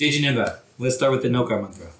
[0.00, 1.90] Niva, let's start with the Nokar mantra.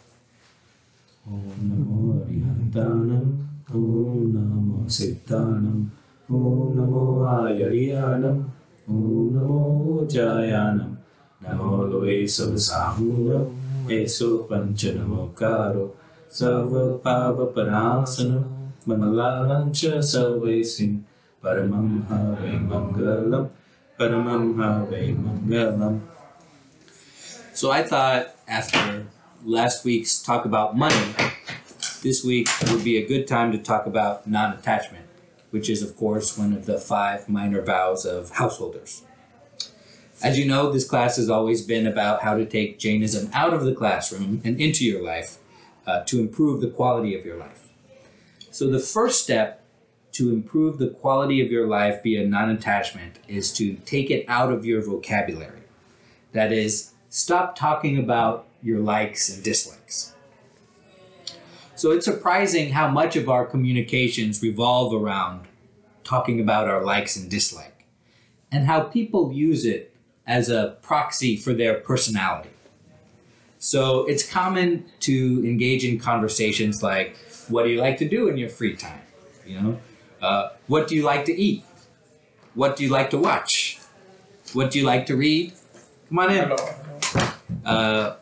[1.27, 3.27] Om Namo Arihantanam,
[3.75, 5.91] Om Namo Sittanam,
[6.31, 8.45] Om Namo Ayariyanam,
[8.89, 10.97] Om Namo Jayanam,
[11.43, 13.53] Namo Loe Sabasahuro,
[13.91, 15.91] Eso Panchanamokaro,
[16.31, 18.45] Sarva Pava Parasanam,
[20.05, 21.03] Salvesim,
[21.43, 23.51] Paramam Have Mangalam,
[23.99, 26.01] Paramam Have Mangalam.
[27.59, 29.09] So I thought after
[29.45, 31.13] last week's talk about money,
[32.05, 35.07] this week would be a good time to talk about non attachment,
[35.51, 39.03] which is, of course, one of the five minor vows of householders.
[40.23, 43.65] As you know, this class has always been about how to take Jainism out of
[43.65, 45.39] the classroom and into your life
[45.85, 47.67] uh, to improve the quality of your life.
[48.53, 49.65] So, the first step
[50.13, 54.53] to improve the quality of your life via non attachment is to take it out
[54.53, 55.63] of your vocabulary.
[56.31, 60.15] That is, stop talking about your likes and dislikes.
[61.75, 65.47] So it's surprising how much of our communications revolve around
[66.03, 67.87] talking about our likes and dislike
[68.51, 69.95] and how people use it
[70.27, 72.51] as a proxy for their personality.
[73.59, 77.17] So it's common to engage in conversations like,
[77.49, 79.01] what do you like to do in your free time?
[79.47, 79.79] You know,
[80.21, 81.65] uh, what do you like to eat?
[82.55, 83.79] What do you like to watch?
[84.53, 85.53] What do you like to read?
[86.09, 86.88] Come on in.
[87.65, 88.17] Uh,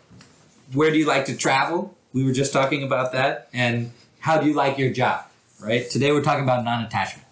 [0.72, 1.96] where do you like to travel?
[2.12, 3.48] We were just talking about that.
[3.52, 5.24] And how do you like your job?
[5.60, 5.88] Right?
[5.88, 7.26] Today we're talking about non attachment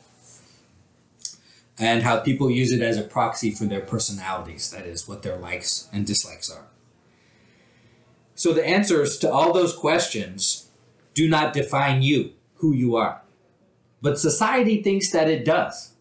[1.78, 4.70] and how people use it as a proxy for their personalities.
[4.70, 6.66] That is, what their likes and dislikes are.
[8.34, 10.68] So the answers to all those questions
[11.14, 13.22] do not define you, who you are.
[14.02, 15.92] But society thinks that it does.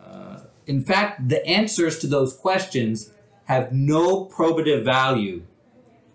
[0.00, 3.10] Uh, in fact, the answers to those questions
[3.50, 5.42] have no probative value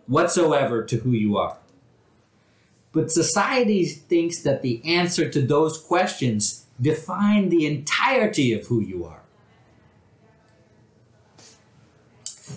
[0.07, 1.57] whatsoever to who you are.
[2.93, 9.03] But society thinks that the answer to those questions define the entirety of who you
[9.03, 9.23] are.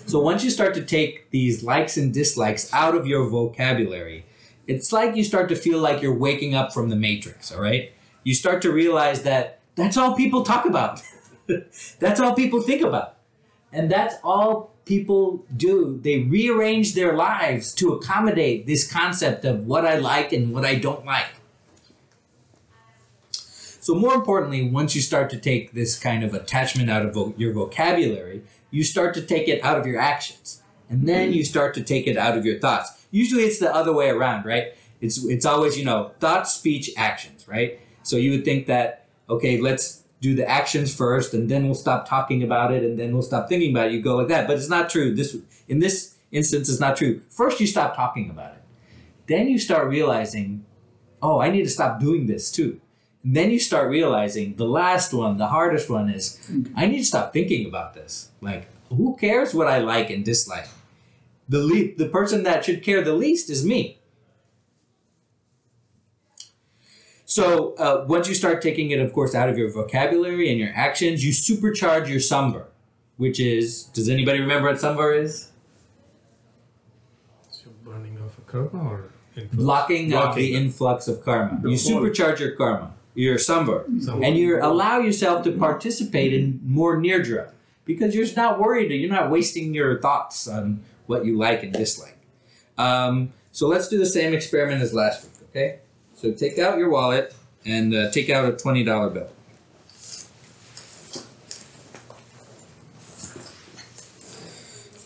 [0.05, 4.25] So once you start to take these likes and dislikes out of your vocabulary,
[4.65, 7.91] it's like you start to feel like you're waking up from the matrix, all right?
[8.23, 11.01] You start to realize that that's all people talk about.
[11.99, 13.17] that's all people think about.
[13.71, 15.99] And that's all people do.
[16.01, 20.75] They rearrange their lives to accommodate this concept of what I like and what I
[20.75, 21.27] don't like.
[23.31, 27.35] So, more importantly, once you start to take this kind of attachment out of vo-
[27.37, 28.41] your vocabulary,
[28.71, 30.63] you start to take it out of your actions.
[30.89, 33.05] And then you start to take it out of your thoughts.
[33.11, 34.73] Usually it's the other way around, right?
[35.01, 37.79] It's, it's always, you know, thought, speech, actions, right?
[38.01, 42.07] So you would think that, okay, let's do the actions first and then we'll stop
[42.07, 43.93] talking about it and then we'll stop thinking about it.
[43.93, 44.47] You go like that.
[44.47, 45.15] But it's not true.
[45.15, 45.37] This
[45.67, 47.21] in this instance it's not true.
[47.29, 48.63] First you stop talking about it.
[49.27, 50.65] Then you start realizing,
[51.21, 52.81] oh, I need to stop doing this too.
[53.23, 56.39] And then you start realizing the last one, the hardest one is
[56.75, 58.29] I need to stop thinking about this.
[58.41, 60.67] Like, who cares what I like and dislike?
[61.47, 63.98] The le- the person that should care the least is me.
[67.29, 70.71] So uh, once you start taking it, of course, out of your vocabulary and your
[70.73, 72.65] actions, you supercharge your samvar,
[73.17, 75.51] which is, does anybody remember what samvar is?
[77.51, 79.55] So burning off a karma or influx?
[79.55, 80.53] Blocking out the Blocking.
[80.55, 81.61] influx of karma.
[81.69, 83.85] You supercharge your karma, your Samvar.
[84.23, 87.51] and you allow yourself to participate in more nirjara
[87.85, 92.17] because you're not worried, you're not wasting your thoughts on what you like and dislike.
[92.79, 95.79] Um, so let's do the same experiment as last week, okay?
[96.21, 97.33] So take out your wallet
[97.65, 99.29] and uh, take out a $20 bill.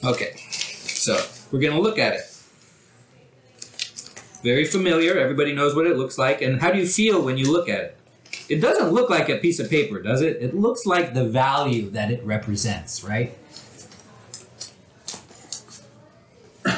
[0.03, 2.21] Okay, so we're gonna look at it.
[4.41, 6.41] Very familiar, everybody knows what it looks like.
[6.41, 7.97] And how do you feel when you look at it?
[8.49, 10.41] It doesn't look like a piece of paper, does it?
[10.41, 13.37] It looks like the value that it represents, right?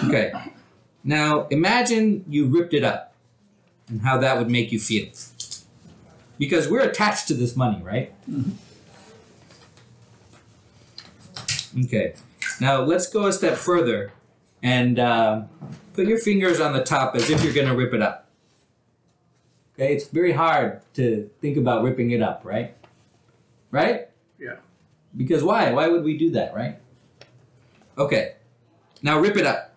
[0.03, 0.33] Okay,
[1.05, 3.14] now imagine you ripped it up
[3.87, 5.07] and how that would make you feel.
[6.37, 8.13] Because we're attached to this money, right?
[11.83, 12.15] Okay.
[12.59, 14.11] Now let's go a step further
[14.63, 15.43] and uh,
[15.93, 18.29] put your fingers on the top as if you're going to rip it up.
[19.75, 22.75] Okay, it's very hard to think about ripping it up, right?
[23.71, 24.07] Right?
[24.39, 24.55] Yeah.
[25.15, 25.71] Because why?
[25.73, 26.79] Why would we do that, right?
[27.97, 28.35] Okay.
[29.01, 29.74] Now rip it up.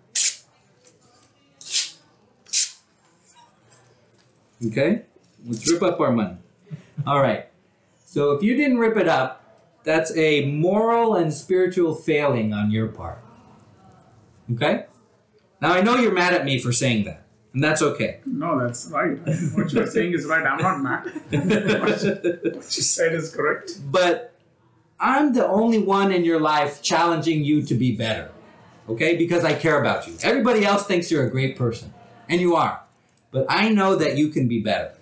[4.67, 5.03] Okay?
[5.47, 6.37] Let's rip up our money.
[7.07, 7.47] All right.
[8.05, 9.45] So if you didn't rip it up,
[9.85, 13.23] that's a moral and spiritual failing on your part.
[14.53, 14.87] Okay?
[15.61, 18.21] Now I know you're mad at me for saying that, and that's okay.
[18.27, 19.19] No, that's right.
[19.55, 20.45] What you're saying is right.
[20.47, 21.05] I'm not mad.
[22.55, 23.79] what you said is correct.
[23.91, 24.35] but
[25.01, 28.31] I'm the only one in your life challenging you to be better.
[28.89, 29.17] Okay?
[29.17, 30.17] Because I care about you.
[30.23, 31.93] Everybody else thinks you're a great person,
[32.29, 32.83] and you are.
[33.31, 34.93] But I know that you can be better.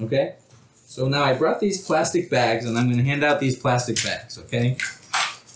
[0.00, 0.34] Okay?
[0.86, 4.02] So now I brought these plastic bags, and I'm going to hand out these plastic
[4.02, 4.76] bags, okay?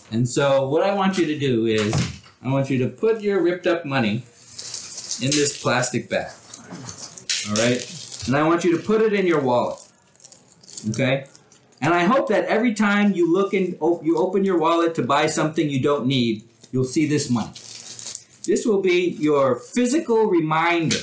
[0.09, 1.93] And so what I want you to do is
[2.41, 4.23] I want you to put your ripped up money
[5.21, 6.31] in this plastic bag.
[7.49, 8.25] All right?
[8.27, 9.79] And I want you to put it in your wallet.
[10.89, 11.25] Okay?
[11.81, 15.03] And I hope that every time you look in, op- you open your wallet to
[15.03, 17.53] buy something you don't need, you'll see this money.
[18.45, 20.97] This will be your physical reminder,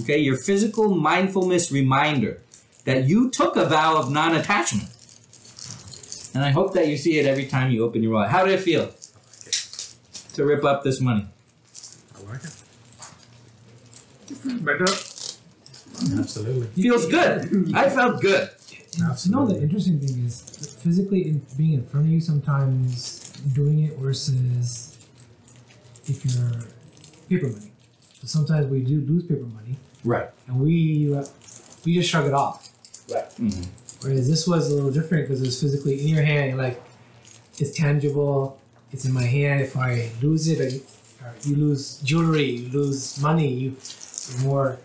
[0.00, 2.42] okay, your physical mindfulness reminder
[2.84, 4.88] that you took a vow of non attachment.
[6.34, 8.30] And I hope that you see it every time you open your wallet.
[8.30, 8.92] How did it feel
[10.34, 11.26] to rip up this money?
[12.14, 12.54] I like it.
[14.64, 14.84] Better.
[16.18, 16.66] Absolutely.
[16.82, 17.74] Feels good.
[17.74, 18.50] I felt good.
[18.96, 20.40] You know, the interesting thing is
[20.82, 24.96] physically in, being in front of you sometimes doing it versus
[26.06, 26.64] if you're
[27.28, 27.72] paper money.
[28.20, 30.28] So sometimes we do lose paper money Right.
[30.46, 31.24] and we uh,
[31.84, 32.68] we just shrug it off.
[33.12, 33.28] Right.
[33.36, 33.66] Mhm.
[34.02, 36.58] Whereas this was a little different because it's physically in your hand.
[36.58, 36.80] Like
[37.58, 38.58] it's tangible.
[38.92, 39.60] It's in my hand.
[39.60, 43.48] If I lose it, or, or you lose jewelry, you lose money.
[43.48, 43.76] You,
[44.30, 44.78] you're more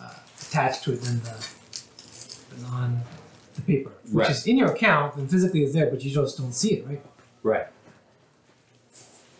[0.00, 1.46] uh, attached to it than the,
[2.54, 3.00] the non
[3.54, 4.30] the paper, which Right.
[4.30, 7.02] is in your account and physically is there, but you just don't see it, right?
[7.42, 7.66] Right.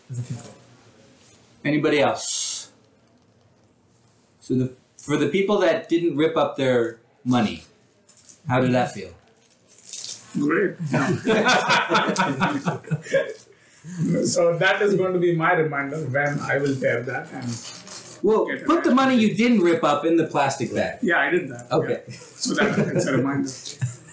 [0.08, 0.52] Doesn't feel good.
[1.64, 2.55] Anybody else?
[4.46, 7.64] So the for the people that didn't rip up their money,
[8.46, 9.10] how did that feel?
[10.38, 10.76] Great.
[14.24, 17.26] so that is going to be my reminder when I will tear that.
[17.32, 17.48] And
[18.22, 20.98] Well, put the money you didn't rip up in the plastic bag.
[21.02, 21.66] yeah, I did that.
[21.72, 22.02] Okay.
[22.06, 22.14] Yeah.
[22.36, 23.50] So that it's a reminder.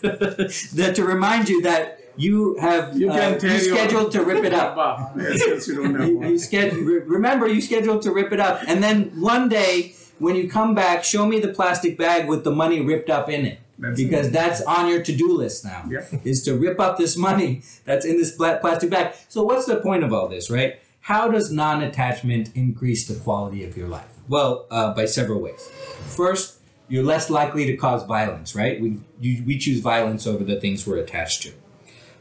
[0.82, 4.54] that to remind you that you have You uh, can you scheduled to rip it
[4.54, 4.76] up.
[4.80, 6.74] Bah, yeah, since you don't have You, you sched-
[7.08, 11.04] remember you scheduled to rip it up, and then one day when you come back,
[11.04, 13.60] show me the plastic bag with the money ripped up in it.
[13.78, 16.22] That's because that's on your to-do list now Yep.
[16.24, 19.14] is to rip up this money that's in this plastic bag.
[19.28, 20.80] So what's the point of all this right?
[21.02, 24.08] How does non-attachment increase the quality of your life?
[24.30, 25.70] Well uh, by several ways.
[26.06, 28.80] First you're less likely to cause violence right?
[28.80, 31.52] We, you, we choose violence over the things we're attached to.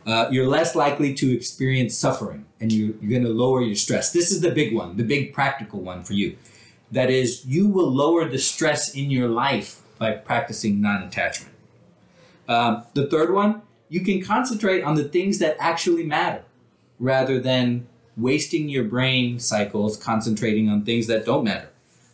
[0.04, 4.12] Uh, you're less likely to experience suffering and you, you're going to lower your stress.
[4.12, 6.36] This is the big one the big practical one for you
[6.92, 11.52] that is you will lower the stress in your life by practicing non-attachment
[12.48, 16.42] um, the third one, you can concentrate on the things that actually matter
[16.98, 17.86] rather than
[18.16, 21.68] wasting your brain cycles concentrating on things that don't matter.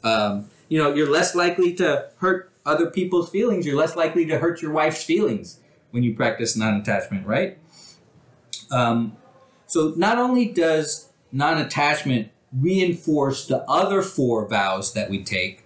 [0.04, 3.66] Um, you know, you're less likely to hurt other people's feelings.
[3.66, 5.58] You're less likely to hurt your wife's feelings
[5.90, 7.58] when you practice non attachment, right?
[8.70, 9.16] Um,
[9.66, 15.64] so, not only does non attachment reinforce the other four vows that we take,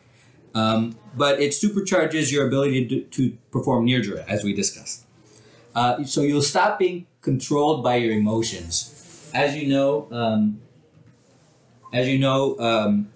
[0.55, 5.07] um, but it supercharges your ability to, to perform nirjara, as we discussed.
[5.75, 9.31] Uh, so you'll stop being controlled by your emotions.
[9.35, 10.61] As you know, um,
[11.93, 13.11] as you know, um,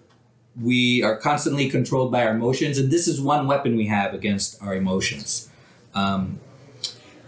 [0.60, 4.60] we are constantly controlled by our emotions, and this is one weapon we have against
[4.62, 5.50] our emotions.
[5.94, 6.40] Um,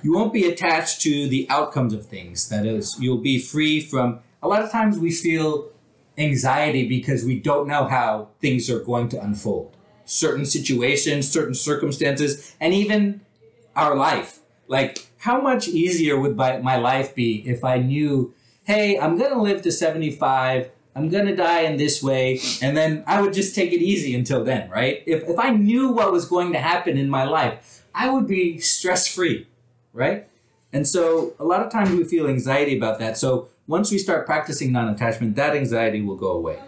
[0.02, 2.48] you won't be attached to the outcomes of things.
[2.48, 4.20] That is, you'll be free from.
[4.42, 5.70] A lot of times we feel
[6.18, 9.76] anxiety because we don't know how things are going to unfold
[10.08, 13.20] certain situations, certain circumstances, and even
[13.76, 14.40] our life.
[14.66, 18.34] Like, how much easier would my, my life be if I knew,
[18.64, 23.20] hey, I'm gonna live to 75, I'm gonna die in this way, and then I
[23.20, 25.02] would just take it easy until then, right?
[25.06, 28.58] If, if I knew what was going to happen in my life, I would be
[28.58, 29.46] stress free,
[29.92, 30.26] right?
[30.72, 33.16] And so a lot of times we feel anxiety about that.
[33.16, 36.58] So once we start practicing non attachment, that anxiety will go away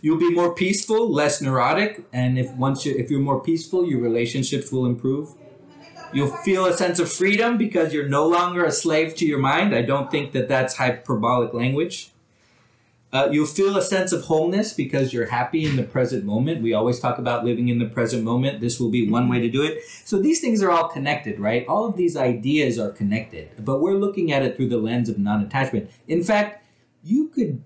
[0.00, 4.00] you'll be more peaceful, less neurotic, and if once you if you're more peaceful, your
[4.00, 5.30] relationships will improve.
[6.12, 9.74] You'll feel a sense of freedom because you're no longer a slave to your mind.
[9.74, 12.12] I don't think that that's hyperbolic language.
[13.10, 16.62] Uh, you'll feel a sense of wholeness because you're happy in the present moment.
[16.62, 18.60] We always talk about living in the present moment.
[18.60, 19.82] This will be one way to do it.
[20.04, 21.66] So these things are all connected, right?
[21.66, 25.18] All of these ideas are connected, but we're looking at it through the lens of
[25.18, 25.90] non attachment.
[26.06, 26.66] In fact,
[27.02, 27.62] you could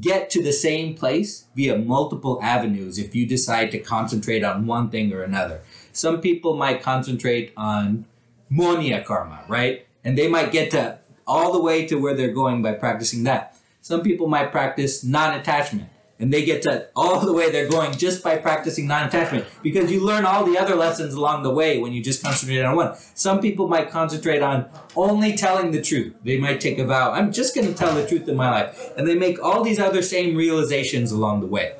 [0.00, 4.90] get to the same place via multiple avenues if you decide to concentrate on one
[4.90, 5.62] thing or another.
[5.92, 8.06] Some people might concentrate on
[8.50, 9.86] mohaniya karma, right?
[10.04, 13.56] And they might get to all the way to where they're going by practicing that.
[13.82, 18.22] Some people might practice non-attachment, and they get to all the way they're going just
[18.22, 22.02] by practicing non-attachment because you learn all the other lessons along the way when you
[22.02, 22.94] just concentrate on one.
[23.14, 26.14] Some people might concentrate on only telling the truth.
[26.22, 28.92] They might take a vow, I'm just going to tell the truth in my life,
[28.98, 31.74] and they make all these other same realizations along the way.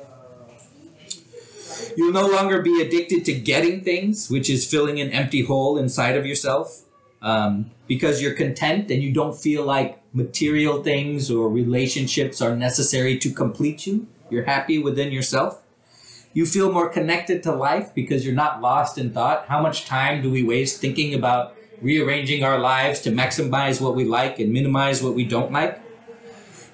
[1.95, 6.15] You'll no longer be addicted to getting things, which is filling an empty hole inside
[6.15, 6.83] of yourself,
[7.21, 13.17] um, because you're content and you don't feel like material things or relationships are necessary
[13.19, 14.07] to complete you.
[14.29, 15.61] You're happy within yourself.
[16.33, 19.47] You feel more connected to life because you're not lost in thought.
[19.47, 24.05] How much time do we waste thinking about rearranging our lives to maximize what we
[24.05, 25.81] like and minimize what we don't like?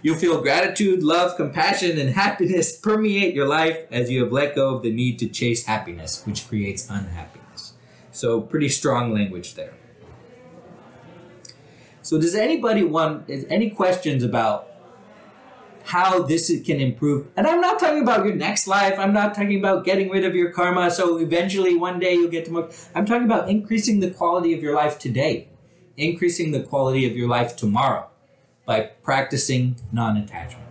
[0.04, 4.76] You'll feel gratitude, love, compassion, and happiness permeate your life as you have let go
[4.76, 7.74] of the need to chase happiness, which creates unhappiness.
[8.12, 9.74] So, pretty strong language there.
[12.08, 14.70] So, does anybody want any questions about
[15.84, 17.28] how this can improve?
[17.36, 18.98] And I'm not talking about your next life.
[18.98, 20.90] I'm not talking about getting rid of your karma.
[20.90, 22.70] So eventually, one day you'll get to more.
[22.96, 25.50] I'm talking about increasing the quality of your life today,
[25.98, 28.08] increasing the quality of your life tomorrow
[28.66, 30.64] by practicing non-attachment.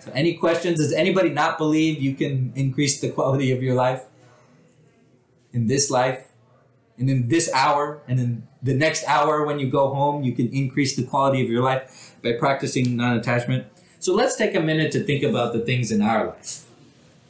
[0.00, 0.80] So, any questions?
[0.80, 4.02] Does anybody not believe you can increase the quality of your life
[5.54, 6.28] in this life,
[6.98, 10.22] and in this hour, and in the next hour when you go home?
[10.22, 13.66] You can increase the quality of your life by practicing non-attachment.
[13.98, 16.64] So, let's take a minute to think about the things in our life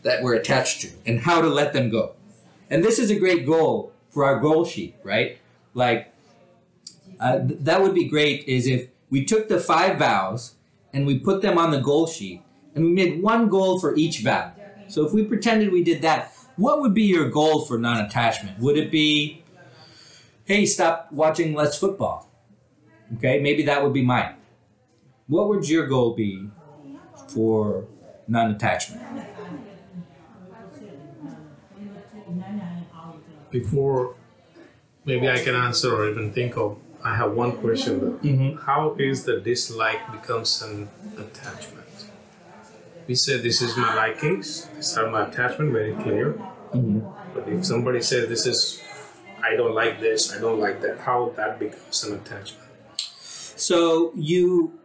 [0.03, 2.13] that we're attached to and how to let them go.
[2.71, 5.39] And this is a great goal for our goal sheet, right?
[5.75, 6.13] Like
[7.21, 10.55] uh, th- that would be great is if we took the five vows
[10.93, 12.43] and we put them on the goal sheet
[12.75, 14.53] and we made one goal for each vow.
[14.89, 18.59] So if we pretended we did that, what would be your goal for non-attachment?
[18.61, 19.43] Would it be,
[20.45, 22.31] hey, stop watching less football?
[23.17, 24.35] Okay, maybe that would be mine.
[25.27, 26.49] What would your goal be
[27.29, 27.87] for
[28.29, 29.03] non-attachment?
[33.51, 34.15] Before
[35.05, 38.19] maybe I can answer or even think of, I have one question though.
[38.19, 38.61] Mhm.
[38.61, 41.85] How is the dislike becomes an attachment?
[43.07, 46.35] We say this is my likings, these are my attachment, very clear.
[47.35, 48.81] But if somebody says this is,
[49.45, 52.71] I don't like this, I don't like that, how that becomes an attachment?
[53.57, 54.79] So you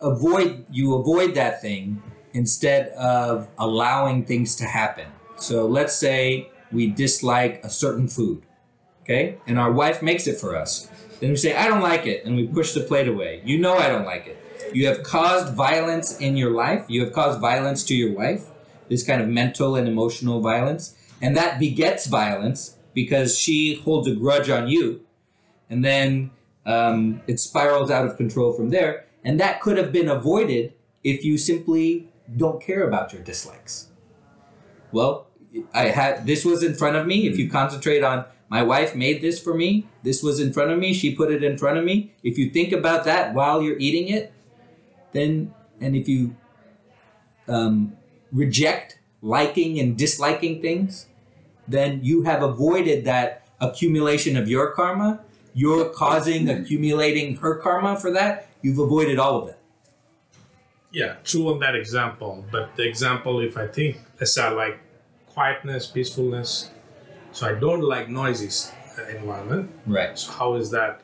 [0.00, 2.02] avoid you avoid that thing
[2.34, 5.06] instead of allowing things to happen.
[5.38, 8.42] So let's say we dislike a certain food,
[9.02, 10.88] okay, and our wife makes it for us.
[11.20, 13.40] Then we say, "I don't like it," and we push the plate away.
[13.44, 14.36] You know I don't like it.
[14.74, 16.84] You have caused violence in your life.
[16.88, 18.44] You have caused violence to your wife.
[18.88, 24.14] This kind of mental and emotional violence, and that begets violence because she holds a
[24.14, 25.04] grudge on you,
[25.68, 26.30] and then
[26.64, 29.04] um, it spirals out of control from there.
[29.22, 30.72] And that could have been avoided
[31.04, 33.88] if you simply don't care about your dislikes.
[34.92, 35.26] Well,
[35.74, 37.28] I had this was in front of me.
[37.28, 40.78] If you concentrate on my wife made this for me, this was in front of
[40.78, 42.14] me, she put it in front of me.
[42.22, 44.32] If you think about that while you're eating it,
[45.12, 46.34] then and if you
[47.46, 47.94] um,
[48.32, 51.08] reject liking and disliking things,
[51.68, 55.20] then you have avoided that accumulation of your karma.
[55.54, 58.48] You're causing accumulating her karma for that.
[58.62, 59.58] You've avoided all of it.
[60.92, 62.44] Yeah, true on that example.
[62.50, 64.80] But the example, if I think, let's say I like
[65.28, 66.70] quietness, peacefulness,
[67.32, 69.70] so I don't like noisy uh, environment.
[69.86, 70.18] Right.
[70.18, 71.02] So how is that?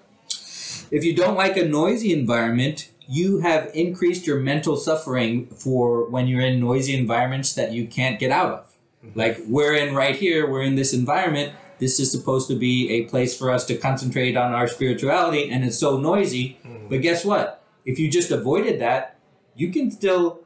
[0.90, 6.26] If you don't like a noisy environment, you have increased your mental suffering for when
[6.26, 8.71] you're in noisy environments that you can't get out of.
[9.14, 11.52] Like we're in right here, we're in this environment.
[11.78, 15.64] This is supposed to be a place for us to concentrate on our spirituality, and
[15.64, 16.58] it's so noisy.
[16.88, 17.64] But guess what?
[17.84, 19.16] If you just avoided that,
[19.56, 20.40] you can still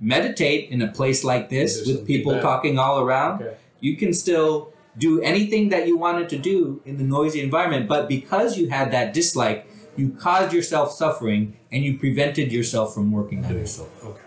[0.00, 3.42] meditate in a place like this with people talking all around.
[3.42, 3.56] Okay.
[3.80, 8.08] You can still do anything that you wanted to do in the noisy environment, but
[8.08, 13.44] because you had that dislike, you caused yourself suffering and you prevented yourself from working
[13.44, 13.88] on yourself.
[14.04, 14.20] Okay.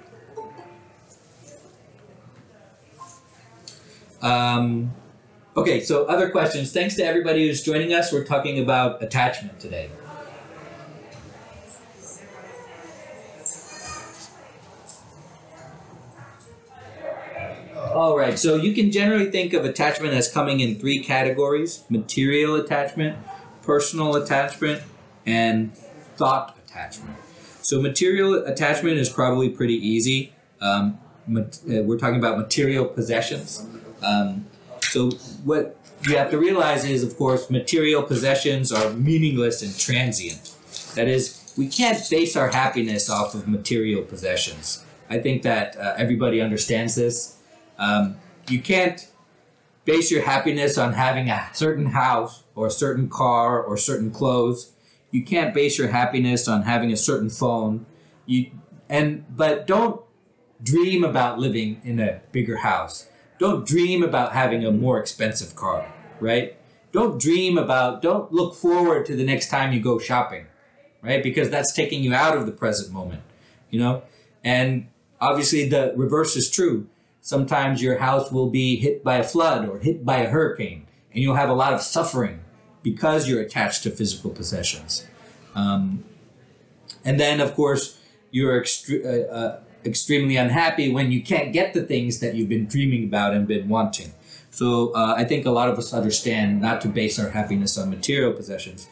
[4.21, 4.91] Um,
[5.55, 6.71] okay, so other questions.
[6.71, 8.11] Thanks to everybody who's joining us.
[8.11, 9.89] We're talking about attachment today.
[17.93, 22.55] All right, so you can generally think of attachment as coming in three categories material
[22.55, 23.17] attachment,
[23.63, 24.83] personal attachment,
[25.25, 25.75] and
[26.15, 27.17] thought attachment.
[27.61, 30.31] So, material attachment is probably pretty easy.
[30.61, 33.65] Um, mat- uh, we're talking about material possessions.
[34.01, 34.45] Um,
[34.81, 35.11] so,
[35.43, 35.77] what
[36.07, 40.53] you have to realize is, of course, material possessions are meaningless and transient.
[40.95, 44.83] That is, we can't base our happiness off of material possessions.
[45.09, 47.37] I think that uh, everybody understands this.
[47.77, 48.17] Um,
[48.49, 49.07] you can't
[49.85, 54.73] base your happiness on having a certain house or a certain car or certain clothes.
[55.11, 57.85] You can't base your happiness on having a certain phone.
[58.25, 58.51] You
[58.89, 60.01] and but don't
[60.61, 63.07] dream about living in a bigger house.
[63.39, 66.55] Don't dream about having a more expensive car, right?
[66.91, 70.45] Don't dream about don't look forward to the next time you go shopping,
[71.01, 71.21] right?
[71.21, 73.21] Because that's taking you out of the present moment,
[73.69, 74.03] you know?
[74.43, 74.87] And
[75.21, 76.87] obviously the reverse is true
[77.27, 81.21] sometimes your house will be hit by a flood or hit by a hurricane, and
[81.21, 82.39] you'll have a lot of suffering
[82.83, 85.05] because you're attached to physical possessions.
[85.53, 86.05] Um,
[87.03, 87.99] and then, of course,
[88.31, 92.65] you're extre- uh, uh, extremely unhappy when you can't get the things that you've been
[92.65, 94.13] dreaming about and been wanting.
[94.49, 97.89] So uh, I think a lot of us understand not to base our happiness on
[97.89, 98.87] material possessions.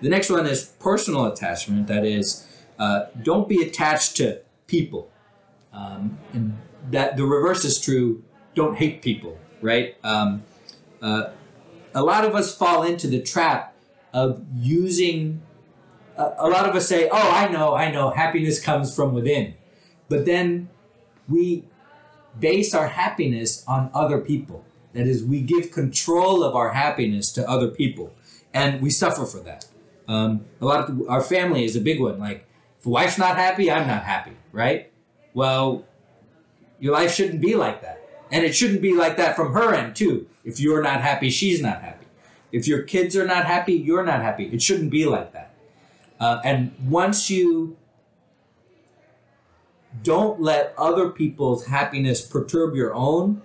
[0.00, 1.88] The next one is personal attachment.
[1.88, 2.46] That is,
[2.78, 5.10] uh, don't be attached to people.
[5.72, 6.56] Um, and
[6.90, 8.22] that the reverse is true.
[8.54, 9.96] Don't hate people, right?
[10.02, 10.42] Um,
[11.02, 11.30] uh,
[11.94, 13.74] a lot of us fall into the trap
[14.12, 15.42] of using.
[16.16, 18.10] Uh, a lot of us say, "Oh, I know, I know.
[18.10, 19.54] Happiness comes from within,"
[20.10, 20.68] but then
[21.28, 21.64] we
[22.38, 24.64] base our happiness on other people.
[24.92, 28.12] That is, we give control of our happiness to other people,
[28.52, 29.66] and we suffer for that.
[30.08, 32.18] Um, a lot of our family is a big one.
[32.18, 32.44] Like,
[32.76, 34.90] if the wife's not happy, I'm not happy, right?
[35.32, 35.84] Well,
[36.80, 38.02] your life shouldn't be like that.
[38.32, 40.26] And it shouldn't be like that from her end, too.
[40.44, 42.06] If you're not happy, she's not happy.
[42.50, 44.46] If your kids are not happy, you're not happy.
[44.46, 45.54] It shouldn't be like that.
[46.18, 47.76] Uh, and once you
[50.02, 53.42] don't let other people's happiness perturb your own,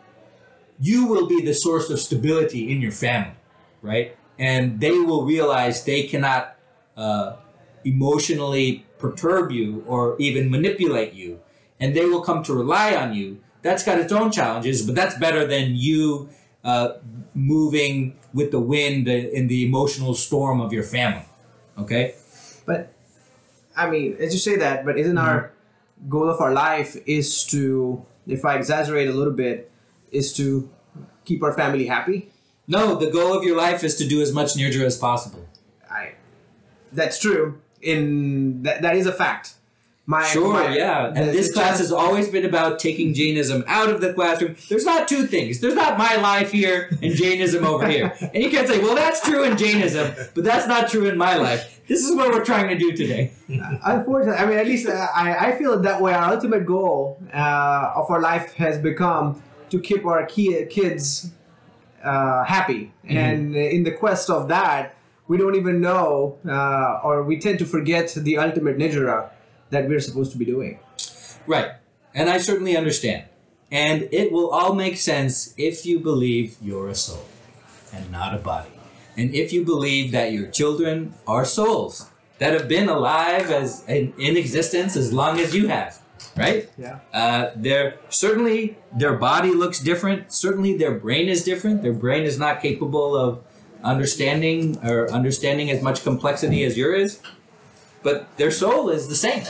[0.80, 3.36] you will be the source of stability in your family,
[3.82, 4.18] right?
[4.38, 6.56] And they will realize they cannot
[6.98, 7.38] uh,
[7.84, 11.40] emotionally perturb you or even manipulate you
[11.80, 13.42] and they will come to rely on you.
[13.62, 16.30] That's got its own challenges, but that's better than you
[16.64, 16.94] uh,
[17.34, 21.25] moving with the wind in the emotional storm of your family.
[21.77, 22.16] Okay?
[22.66, 22.94] But
[23.75, 25.51] I mean, as you say that, but isn't our
[26.08, 29.72] goal of our life is to, if I exaggerate a little bit,
[30.12, 30.70] is to
[31.25, 32.31] keep our family happy?
[32.68, 35.48] No, the goal of your life is to do as much nirjara as possible.
[35.90, 36.16] I,
[36.92, 37.62] that's true.
[37.81, 39.55] In that, that is a fact.
[40.07, 41.07] My, Sure, my- yeah.
[41.07, 44.55] And this class has always been about taking Jainism out of the classroom.
[44.70, 45.61] There's not two things.
[45.61, 48.13] There's not my life here and Jainism over here.
[48.33, 51.35] And you can't say, well, that's true in Jainism, but that's not true in my
[51.37, 51.81] life.
[51.87, 53.31] This is what we're trying to do today.
[53.48, 56.13] Unfortunately, I mean, at least uh, I, I feel that way.
[56.13, 61.31] Our ultimate goal uh, of our life has become to keep our ki- kids
[62.03, 62.91] uh, happy.
[63.05, 63.18] Mm-hmm.
[63.18, 64.96] And in the quest of that,
[65.27, 69.29] we don't even know, uh, or we tend to forget the ultimate nirjara
[69.70, 70.80] that we're supposed to be doing.
[71.48, 71.72] Right.
[72.14, 73.25] And I certainly understand.
[73.72, 77.25] And it will all make sense if you believe you're a soul
[77.94, 78.70] and not a body.
[79.18, 84.14] And if you believe that your children are souls that have been alive as in,
[84.20, 86.00] in existence as long as you have,
[86.36, 86.70] right?
[86.78, 87.00] Yeah.
[87.14, 90.34] Uh, they're certainly their body looks different.
[90.34, 91.82] Certainly their brain is different.
[91.82, 93.44] Their brain is not capable of
[93.84, 97.22] understanding or understanding as much complexity as yours is.
[98.05, 99.44] But their soul is the same,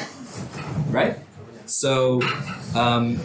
[0.90, 1.20] right?
[1.66, 2.22] So,
[2.74, 3.20] um,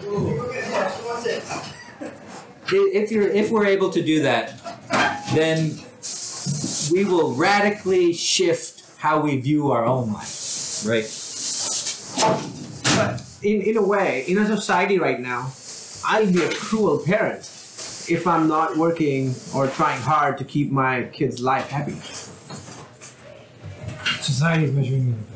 [2.66, 4.58] if you're if we're able to do that,
[5.32, 5.78] then
[6.90, 11.06] we will radically shift how we view our own life, right?
[12.98, 15.52] But in, in a way, in a society right now,
[16.04, 17.46] I'll be a cruel parent
[18.10, 22.02] if I'm not working or trying hard to keep my kid's life happy.
[24.30, 25.26] Society is measuring.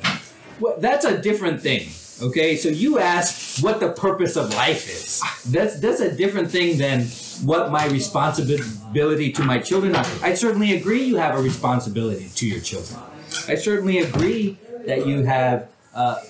[0.61, 1.89] Well, that's a different thing.
[2.23, 5.21] Okay, so you ask what the purpose of life is.
[5.51, 7.07] That's that's a different thing than
[7.43, 10.07] what my responsibility to my children are.
[10.23, 13.01] I certainly agree you have a responsibility to your children.
[13.49, 15.69] I certainly agree that you have.
[15.93, 16.21] Uh,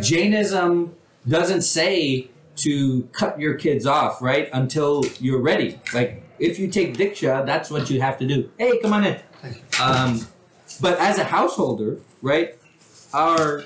[0.00, 0.94] Jainism
[1.28, 5.78] doesn't say to cut your kids off right until you're ready.
[5.92, 8.50] Like if you take diksha, that's what you have to do.
[8.58, 9.20] Hey, come on in.
[9.80, 10.26] Um,
[10.80, 12.56] but as a householder, right,
[13.12, 13.64] our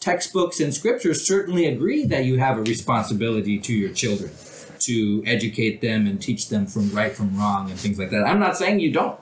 [0.00, 4.30] textbooks and scriptures certainly agree that you have a responsibility to your children
[4.78, 8.24] to educate them and teach them from right from wrong and things like that.
[8.24, 9.18] I'm not saying you don't,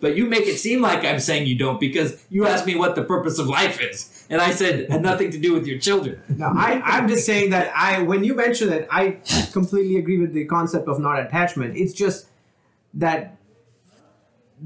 [0.00, 2.94] but you make it seem like I'm saying you don't because you asked me what
[2.94, 6.20] the purpose of life is, and I said had nothing to do with your children.
[6.28, 9.18] No, I, I'm just saying that I when you mention it, I
[9.52, 11.76] completely agree with the concept of not attachment.
[11.76, 12.26] It's just
[12.94, 13.36] that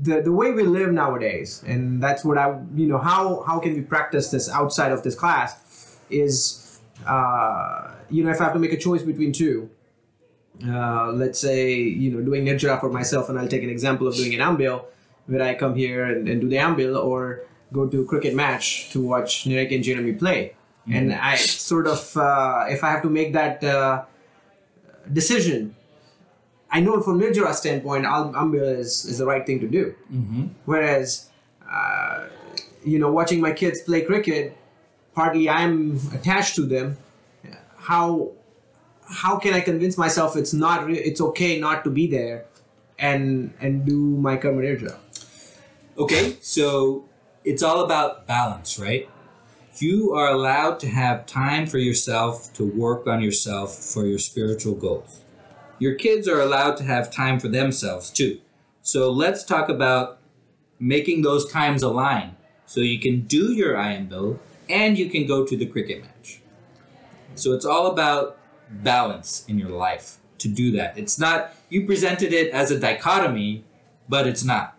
[0.03, 3.75] the the way we live nowadays, and that's what I you know how how can
[3.75, 8.59] we practice this outside of this class is uh, you know if I have to
[8.59, 9.71] make a choice between two.
[10.67, 14.15] Uh, let's say you know doing nirjara for myself, and I'll take an example of
[14.17, 14.87] doing an ambil,
[15.27, 18.91] where I come here and, and do the ambil, or go to a cricket match
[18.91, 20.55] to watch Nirek and Jeremy play.
[20.89, 24.05] And I sort of, uh, if I have to make that uh,
[25.13, 25.75] decision,
[26.71, 29.95] I know from Nirjara standpoint, Al- Ambil is, is the right thing to do.
[30.65, 31.31] Whereas,
[31.71, 32.27] uh,
[32.85, 34.57] you know, watching my kids play cricket,
[35.15, 36.99] partly I'm attached to them.
[37.79, 38.33] How
[39.09, 42.47] how can I convince myself it's not re- it's okay not to be there,
[42.99, 44.97] and and do my karma nirjara?
[45.97, 47.05] Okay, so
[47.45, 49.09] it's all about balance, right?
[49.79, 54.75] You are allowed to have time for yourself to work on yourself for your spiritual
[54.75, 55.21] goals.
[55.79, 58.41] Your kids are allowed to have time for themselves too.
[58.83, 60.19] So let's talk about
[60.79, 62.37] making those times align
[62.67, 66.41] so you can do your ambil and you can go to the cricket match.
[67.35, 68.39] So it's all about
[68.71, 70.97] balance in your life to do that.
[70.99, 73.65] It's not, you presented it as a dichotomy,
[74.09, 74.77] but it's not.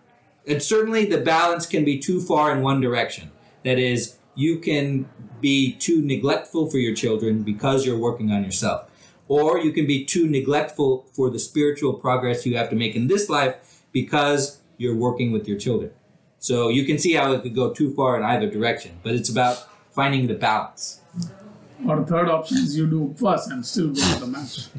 [0.47, 3.31] And certainly the balance can be too far in one direction.
[3.63, 5.09] That is, you can
[5.41, 8.86] be too neglectful for your children because you're working on yourself.
[9.27, 13.07] Or you can be too neglectful for the spiritual progress you have to make in
[13.07, 13.55] this life
[13.91, 15.91] because you're working with your children.
[16.39, 19.29] So you can see how it could go too far in either direction, but it's
[19.29, 21.01] about finding the balance.
[21.87, 24.67] Or third option is you do first and still go to the match.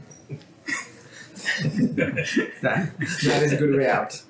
[2.63, 2.93] That,
[3.25, 4.23] that is a good way out.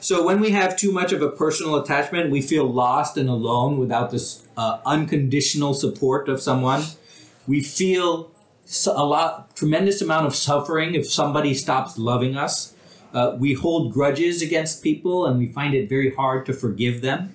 [0.00, 3.78] So when we have too much of a personal attachment, we feel lost and alone
[3.78, 6.82] without this uh, unconditional support of someone.
[7.46, 8.30] We feel so-
[8.86, 12.74] a lot, tremendous amount of suffering if somebody stops loving us.
[13.12, 17.34] Uh, we hold grudges against people, and we find it very hard to forgive them.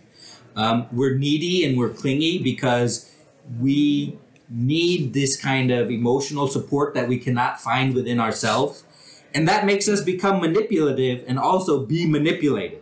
[0.55, 3.11] Um, we're needy and we're clingy because
[3.59, 4.17] we
[4.49, 8.85] need this kind of emotional support that we cannot find within ourselves.
[9.33, 12.81] And that makes us become manipulative and also be manipulated.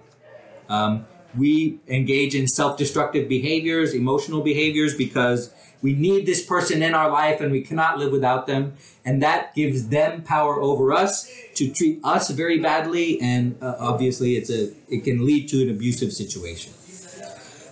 [0.69, 5.51] Um, we engage in self destructive behaviors, emotional behaviors, because
[5.83, 8.73] we need this person in our life and we cannot live without them.
[9.05, 13.19] And that gives them power over us to treat us very badly.
[13.21, 16.73] And uh, obviously, it's a, it can lead to an abusive situation.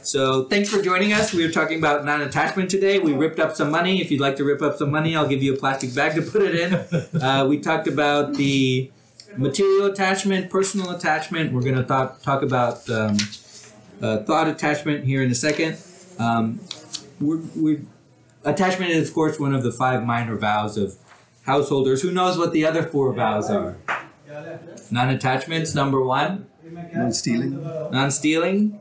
[0.04, 1.34] So thanks for joining us.
[1.34, 3.00] We were talking about non-attachment today.
[3.00, 4.02] We ripped up some money.
[4.02, 6.22] If you'd like to rip up some money, I'll give you a plastic bag to
[6.22, 6.72] put it in.
[7.22, 8.90] Uh, we talked about the
[9.38, 11.54] material attachment, personal attachment.
[11.54, 13.16] We're going to talk talk about um,
[14.02, 15.78] uh, thought attachment here in a second.
[16.18, 16.60] Um,
[17.20, 17.82] we're, we're,
[18.44, 20.96] attachment is, of course, one of the five minor vows of
[21.46, 22.02] householders.
[22.02, 23.78] Who knows what the other four vows are?
[24.90, 26.48] Non-attachments, number one.
[26.94, 28.80] non-stealing, Non-stealing,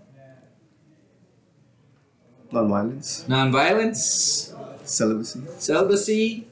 [2.52, 6.46] non-violence, non-violence, celibacy, celibacy,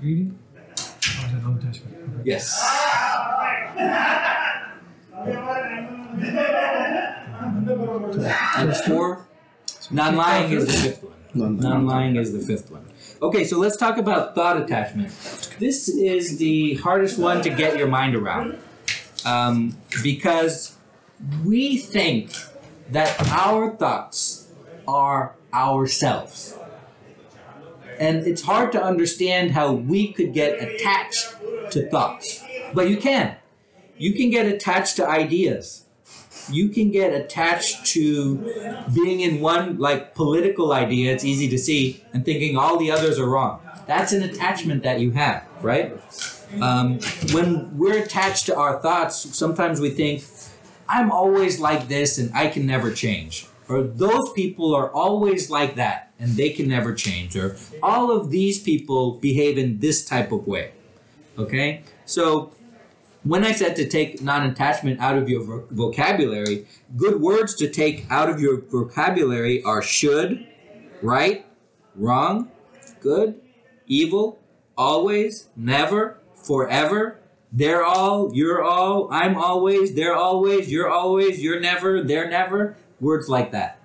[0.00, 0.30] Greedy?
[0.30, 2.20] Or is that non-attachment?
[2.20, 2.22] Okay.
[2.24, 2.54] yes.
[8.56, 9.27] And four,
[9.90, 11.14] non-lying is the fifth one.
[11.34, 12.84] non Non-lying is the fifth one.
[13.20, 15.10] Okay, so let's talk about thought attachment.
[15.58, 18.58] This is the hardest one to get your mind around
[19.24, 20.76] um, because
[21.44, 22.30] we think
[22.90, 24.48] that our thoughts
[24.86, 26.56] are ourselves.
[27.98, 31.34] And it's hard to understand how we could get attached
[31.72, 32.44] to thoughts.
[32.72, 33.36] But you can.
[33.96, 35.84] You can get attached to ideas.
[36.50, 42.02] You can get attached to being in one, like political idea, it's easy to see,
[42.12, 43.60] and thinking all the others are wrong.
[43.86, 45.98] That's an attachment that you have, right?
[46.60, 47.00] Um,
[47.32, 50.24] when we're attached to our thoughts, sometimes we think,
[50.88, 53.46] I'm always like this and I can never change.
[53.68, 57.36] Or those people are always like that and they can never change.
[57.36, 60.72] Or all of these people behave in this type of way.
[61.38, 61.82] Okay?
[62.06, 62.52] So
[63.28, 67.68] when I said to take non attachment out of your vo- vocabulary, good words to
[67.68, 70.46] take out of your vocabulary are should,
[71.02, 71.44] right,
[71.94, 72.50] wrong,
[73.00, 73.38] good,
[73.86, 74.40] evil,
[74.78, 77.20] always, never, forever.
[77.52, 82.78] They're all, you're all, I'm always, they're always, you're always, you're never, they're never.
[82.98, 83.78] Words like that.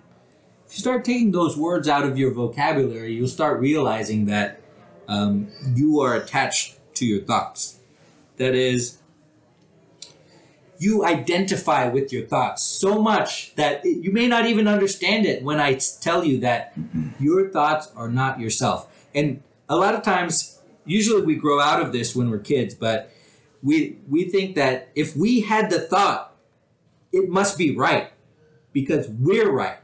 [0.67, 4.61] If you start taking those words out of your vocabulary, you'll start realizing that
[5.09, 7.79] um, you are attached to your thoughts.
[8.37, 8.99] That is,
[10.83, 15.43] you identify with your thoughts so much that it- you may not even understand it
[15.43, 16.73] when I tell you that
[17.19, 18.87] your thoughts are not yourself.
[19.15, 23.09] And a lot of times, usually we grow out of this when we're kids, but
[23.61, 26.35] we we think that if we had the thought,
[27.11, 28.07] it must be right
[28.73, 29.79] because we're right,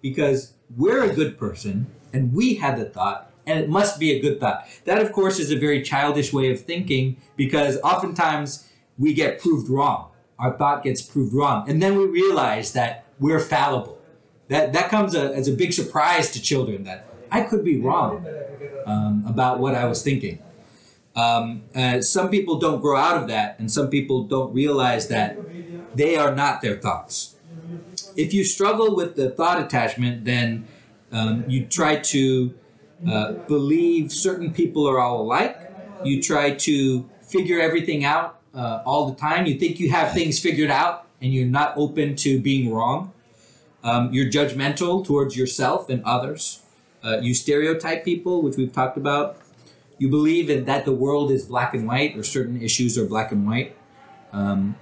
[0.00, 4.20] because we're a good person and we had the thought and it must be a
[4.20, 4.66] good thought.
[4.84, 9.68] That of course is a very childish way of thinking because oftentimes we get proved
[9.68, 10.09] wrong.
[10.40, 13.98] Our thought gets proved wrong and then we realize that we're fallible.
[14.48, 18.26] That that comes a, as a big surprise to children that I could be wrong
[18.86, 20.42] um, about what I was thinking.
[21.14, 25.38] Um, uh, some people don't grow out of that, and some people don't realize that
[25.94, 27.36] they are not their thoughts.
[28.16, 30.66] If you struggle with the thought attachment, then
[31.12, 32.54] um, you try to
[33.08, 35.58] uh, believe certain people are all alike.
[36.04, 39.46] You try to figure everything out uh, all the time.
[39.46, 43.12] You think you have things figured out, and you're not open to being wrong.
[43.82, 46.62] Um, you're judgmental towards yourself and others.
[47.02, 49.38] Uh, you stereotype people, which we've talked about.
[49.98, 53.32] You believe in that the world is black and white, or certain issues are black
[53.32, 53.76] and white.
[54.32, 54.76] Um,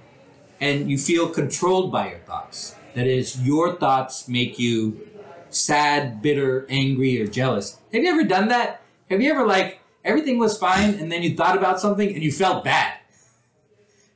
[0.59, 2.75] and you feel controlled by your thoughts.
[2.93, 5.07] That is, your thoughts make you
[5.49, 7.79] sad, bitter, angry, or jealous.
[7.93, 8.81] Have you ever done that?
[9.09, 12.31] Have you ever, like, everything was fine, and then you thought about something and you
[12.31, 12.98] felt bad?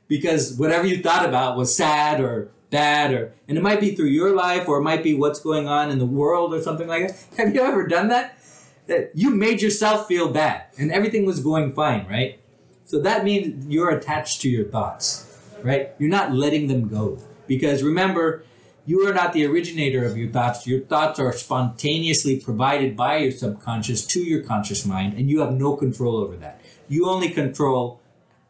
[0.08, 4.08] Because whatever you thought about was sad or bad, or and it might be through
[4.08, 7.08] your life, or it might be what's going on in the world, or something like
[7.08, 7.24] that.
[7.36, 8.38] Have you ever done that?
[8.86, 12.38] That you made yourself feel bad, and everything was going fine, right?
[12.84, 15.92] So that means you're attached to your thoughts, right?
[15.98, 17.18] You're not letting them go.
[17.46, 18.44] Because remember,
[18.84, 20.66] you are not the originator of your thoughts.
[20.66, 25.54] Your thoughts are spontaneously provided by your subconscious to your conscious mind, and you have
[25.54, 26.60] no control over that.
[26.88, 28.02] You only control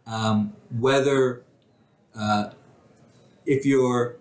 [0.04, 1.43] um, whether,
[2.18, 2.50] uh,
[3.46, 4.16] if you're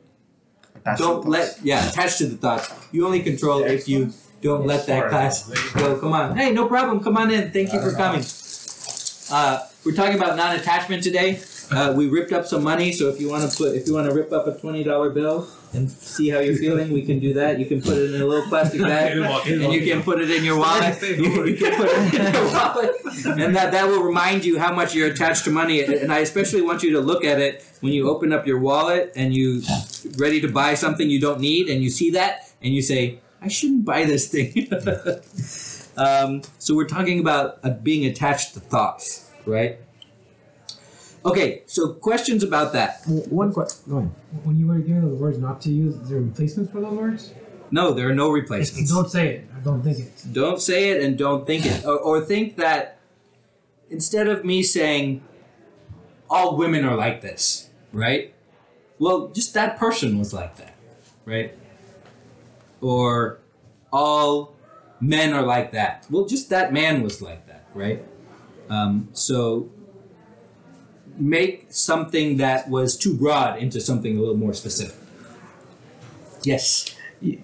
[0.76, 1.62] Attached to don't the let thoughts.
[1.64, 2.74] yeah attached to the thoughts.
[2.92, 5.98] You only control if you don't let that class go.
[6.00, 7.02] Come on, hey, no problem.
[7.04, 7.52] Come on in.
[7.52, 8.24] Thank you for coming.
[9.32, 11.40] Uh, we're talking about non-attachment today.
[11.72, 14.08] Uh, we ripped up some money, so if you want to put, if you want
[14.10, 17.34] to rip up a twenty dollar bill and see how you're feeling, we can do
[17.34, 17.58] that.
[17.58, 20.44] You can put it in a little plastic bag, and you can put it in
[20.44, 21.02] your wallet.
[21.02, 22.92] You, you can put it in your wallet,
[23.26, 25.82] and that that will remind you how much you're attached to money.
[25.84, 29.12] And I especially want you to look at it when you open up your wallet
[29.14, 29.62] and you
[30.18, 33.50] ready to buy something you don't need, and you see that, and you say, "I
[33.50, 34.70] shouldn't buy this thing."
[35.98, 39.80] um, so we're talking about uh, being attached to thoughts, right?
[41.26, 43.04] Okay, so questions about that?
[43.04, 43.84] W- One question.
[43.92, 44.12] Go ahead.
[44.44, 47.34] When you were given the words not to use, is there replacements for those words?
[47.70, 48.92] No, there are no replacements.
[48.94, 49.50] Don't say it.
[49.56, 50.12] I don't think it.
[50.32, 51.84] Don't say it and don't think it.
[51.84, 53.00] Or, or think that
[53.90, 55.22] instead of me saying
[56.30, 58.34] all women are like this, right?
[59.00, 60.76] Well, just that person was like that,
[61.26, 61.58] right?
[62.82, 63.40] Or
[63.92, 64.56] all
[65.00, 66.06] men are like that.
[66.10, 68.04] Well, just that man was like that, right?
[68.70, 69.70] Um, so
[71.18, 74.96] make something that was too broad into something a little more specific.
[76.44, 76.96] Yes.
[77.22, 77.40] Did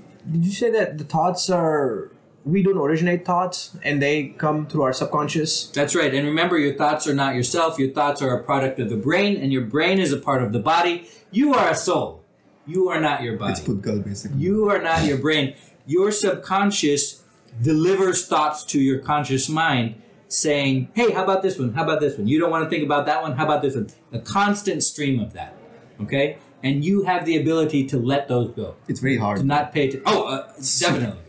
[0.45, 2.11] you say that the thoughts are
[2.45, 5.67] we don't originate thoughts and they come through our subconscious?
[5.67, 6.13] That's right.
[6.13, 7.77] And remember, your thoughts are not yourself.
[7.77, 10.51] Your thoughts are a product of the brain, and your brain is a part of
[10.53, 11.07] the body.
[11.31, 12.23] You are a soul.
[12.65, 13.53] You are not your body.
[13.53, 14.39] It's Pudgal basically.
[14.39, 15.55] You are not your brain.
[15.85, 17.23] Your subconscious
[17.61, 21.73] delivers thoughts to your conscious mind saying, hey, how about this one?
[21.73, 22.27] How about this one?
[22.27, 23.35] You don't want to think about that one?
[23.35, 23.87] How about this one?
[24.11, 25.55] A constant stream of that.
[26.01, 26.37] Okay?
[26.61, 29.39] And you have the ability to let those go, It's very hard.
[29.39, 30.03] to not pay attention.
[30.05, 31.21] Oh, uh, definitely.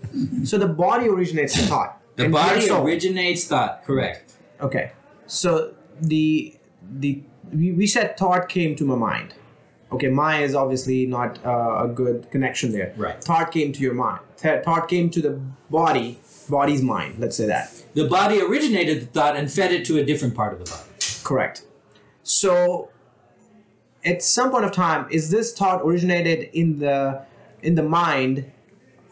[0.45, 2.01] So the body originates thought.
[2.17, 4.35] The and body originates thought, correct.
[4.61, 4.93] Okay.
[5.27, 9.35] So the the we, we said thought came to my mind.
[9.93, 12.95] Okay, Maya is obviously not uh, a good connection there.
[12.97, 13.23] Right.
[13.23, 14.21] Thought came to your mind.
[14.37, 17.19] Th- thought came to the body, body's mind.
[17.19, 17.73] Let's say that.
[17.95, 20.85] The body originated the thought and fed it to a different part of the body.
[21.25, 21.65] Correct.
[22.23, 22.91] So,
[24.05, 27.25] at some point of time, is this thought originated in the
[27.63, 28.51] in the mind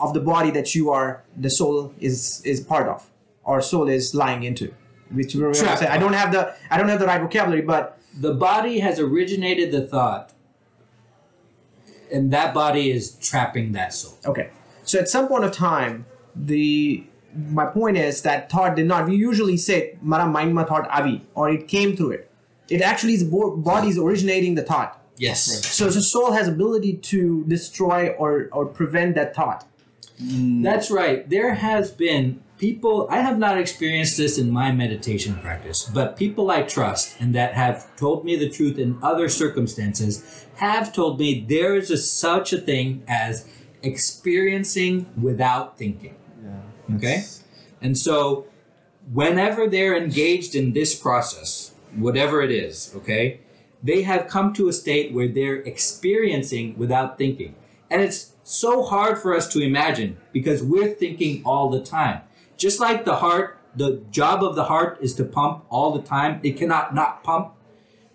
[0.01, 3.09] of the body that you are the soul is is part of,
[3.45, 4.73] or soul is lying into?
[5.11, 5.87] Which we're gonna say.
[5.87, 9.71] I don't have the I don't have the right vocabulary, but The body has originated
[9.73, 10.33] the thought,
[12.13, 14.19] and that body is trapping that soul.
[14.27, 14.51] okay.
[14.85, 17.05] So at some point of time, the
[17.57, 19.07] my point is that thought did not.
[19.09, 22.31] We usually say "Mara mind ma thought avi" or it came through it.
[22.71, 25.01] It actually is bo- body is originating the thought.
[25.19, 25.41] Yes.
[25.67, 29.67] So the soul has ability to destroy or or prevent that thought.
[30.23, 30.63] Mm.
[30.63, 31.29] That's right.
[31.29, 36.51] There has been people, I have not experienced this in my meditation practice, but people
[36.51, 41.45] I trust and that have told me the truth in other circumstances have told me
[41.49, 43.49] there is a, such a thing as
[43.83, 46.17] experiencing without thinking.
[46.43, 46.97] Yeah.
[46.97, 47.25] Okay?
[47.81, 48.47] And so,
[49.13, 53.41] whenever they're engaged in this process, whatever it is, okay,
[53.83, 57.55] they have come to a state where they're experiencing without thinking.
[57.91, 62.23] And it's so hard for us to imagine because we're thinking all the time.
[62.57, 66.41] Just like the heart, the job of the heart is to pump all the time,
[66.43, 67.53] it cannot not pump.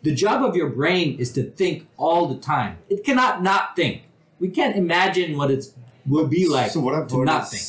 [0.02, 2.78] The job of your brain is to think all the time.
[2.90, 4.04] It cannot not think.
[4.40, 5.66] We can't imagine what it
[6.06, 7.64] would be like so what I've to not think.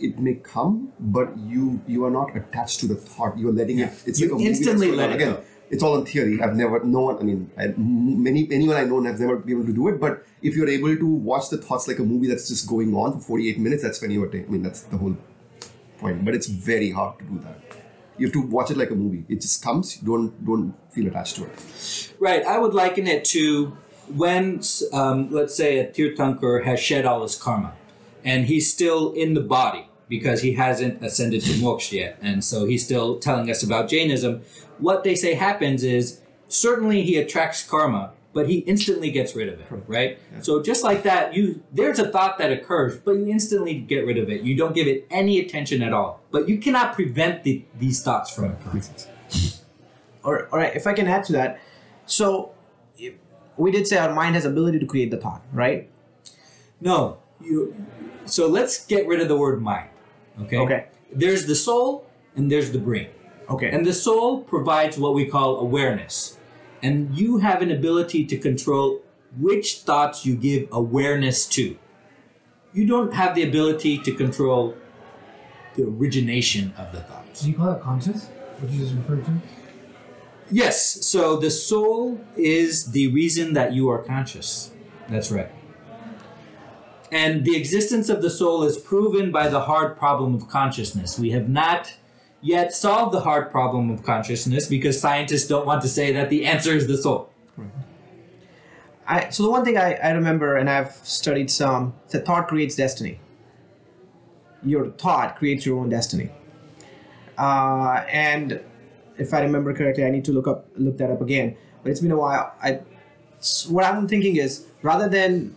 [0.00, 3.38] it may come, but you you are not attached to the thought.
[3.38, 3.92] You're letting it.
[4.04, 5.44] It's You like a instantly let it Again, go.
[5.74, 6.40] It's all in theory.
[6.40, 7.18] I've never, no one.
[7.18, 10.00] I mean, I, many anyone I know has never been able to do it.
[10.00, 13.14] But if you're able to watch the thoughts like a movie that's just going on
[13.14, 14.30] for 48 minutes, that's when you're.
[14.32, 15.16] I mean, that's the whole
[15.98, 16.24] point.
[16.24, 17.60] But it's very hard to do that.
[18.16, 19.24] You have to watch it like a movie.
[19.28, 19.96] It just comes.
[19.96, 22.12] Don't don't feel attached to it.
[22.20, 22.46] Right.
[22.46, 23.76] I would liken it to
[24.14, 24.60] when,
[24.92, 27.72] um, let's say, a Tirthankar has shed all his karma,
[28.24, 32.66] and he's still in the body because he hasn't ascended to moksha yet, and so
[32.66, 34.42] he's still telling us about Jainism.
[34.84, 39.58] What they say happens is certainly he attracts karma, but he instantly gets rid of
[39.60, 39.66] it.
[39.86, 40.18] Right.
[40.42, 44.18] So just like that, you there's a thought that occurs, but you instantly get rid
[44.18, 44.42] of it.
[44.42, 46.20] You don't give it any attention at all.
[46.30, 48.84] But you cannot prevent the, these thoughts from occurring.
[50.22, 51.60] Or, all right, if I can add to that,
[52.04, 52.52] so
[53.56, 55.88] we did say our mind has ability to create the thought, right?
[56.80, 57.74] No, you.
[58.26, 59.88] So let's get rid of the word mind.
[60.42, 60.58] Okay.
[60.58, 60.86] Okay.
[61.10, 63.08] There's the soul and there's the brain,
[63.48, 63.70] Okay.
[63.70, 66.38] and the soul provides what we call awareness,
[66.82, 69.02] and you have an ability to control
[69.38, 71.76] which thoughts you give awareness to.
[72.72, 74.76] You don't have the ability to control
[75.76, 77.42] the origination of the thoughts.
[77.42, 78.26] Do you call it conscious?
[78.58, 79.40] What you just referred to?
[80.50, 81.04] Yes.
[81.06, 84.72] So the soul is the reason that you are conscious.
[85.08, 85.50] That's right.
[87.10, 91.18] And the existence of the soul is proven by the hard problem of consciousness.
[91.18, 91.94] We have not
[92.44, 96.44] yet solve the hard problem of consciousness because scientists don't want to say that the
[96.44, 97.30] answer is the soul.
[99.06, 102.76] I, so the one thing I, I remember, and I've studied some, that thought creates
[102.76, 103.18] destiny.
[104.62, 106.30] Your thought creates your own destiny.
[107.36, 108.60] Uh, and
[109.18, 111.56] if I remember correctly, I need to look up look that up again.
[111.82, 112.54] But it's been a while.
[112.62, 112.80] I,
[113.38, 115.56] s- what I'm thinking is, rather than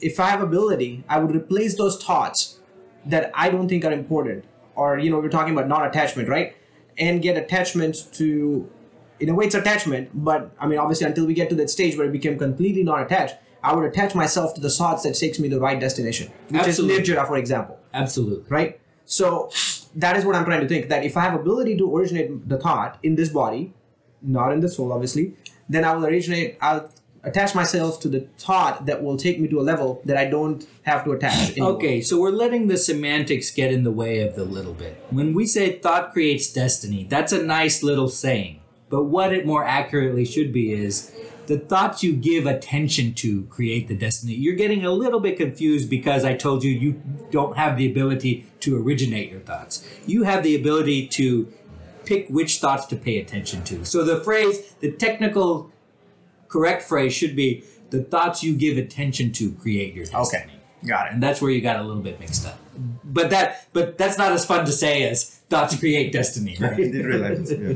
[0.00, 2.58] if I have ability, I would replace those thoughts
[3.06, 4.44] that I don't think are important,
[4.76, 6.56] or you know, we're talking about non-attachment, right?
[6.98, 8.70] And get attachment to,
[9.20, 10.10] in a way, it's attachment.
[10.14, 13.34] But I mean, obviously, until we get to that stage where it became completely non-attached,
[13.62, 16.62] I would attach myself to the thoughts that takes me to the right destination, which
[16.62, 17.02] Absolutely.
[17.02, 18.44] is nirjara, for example Absolutely.
[18.48, 18.80] right?
[19.06, 19.50] So
[19.96, 20.88] that is what I'm trying to think.
[20.88, 23.72] That if I have ability to originate the thought in this body,
[24.22, 25.34] not in the soul, obviously,
[25.68, 26.58] then I will originate.
[26.60, 26.90] I'll
[27.26, 30.66] attach myself to the thought that will take me to a level that I don't
[30.82, 31.50] have to attach.
[31.50, 31.72] anymore.
[31.72, 35.04] Okay, so we're letting the semantics get in the way of the little bit.
[35.10, 38.60] When we say thought creates destiny, that's a nice little saying.
[38.88, 41.12] But what it more accurately should be is
[41.46, 44.34] the thoughts you give attention to create the destiny.
[44.34, 48.46] You're getting a little bit confused because I told you you don't have the ability
[48.60, 49.86] to originate your thoughts.
[50.06, 51.52] You have the ability to
[52.04, 53.84] pick which thoughts to pay attention to.
[53.84, 55.72] So the phrase, the technical
[56.48, 60.88] correct phrase should be the thoughts you give attention to create your destiny Okay.
[60.88, 61.12] got it.
[61.14, 62.58] and that's where you got a little bit mixed up.
[63.04, 66.72] But that, but that's not as fun to say as thoughts create destiny, Right.
[66.72, 67.50] I did realize.
[67.52, 67.74] Yeah.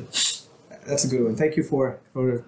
[0.87, 1.37] That's a good one.
[1.37, 2.43] Thank you for for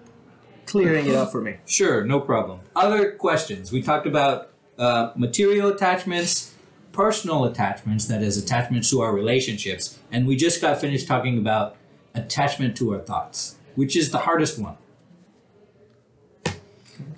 [0.65, 1.57] clearing it up for me.
[1.65, 2.59] Sure, no problem.
[2.75, 3.71] Other questions?
[3.71, 6.53] We talked about uh, material attachments,
[6.91, 11.75] personal attachments, that is, attachments to our relationships, and we just got finished talking about
[12.15, 14.77] attachment to our thoughts, which is the hardest one.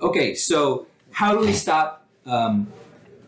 [0.01, 2.71] Okay, so how do we stop um,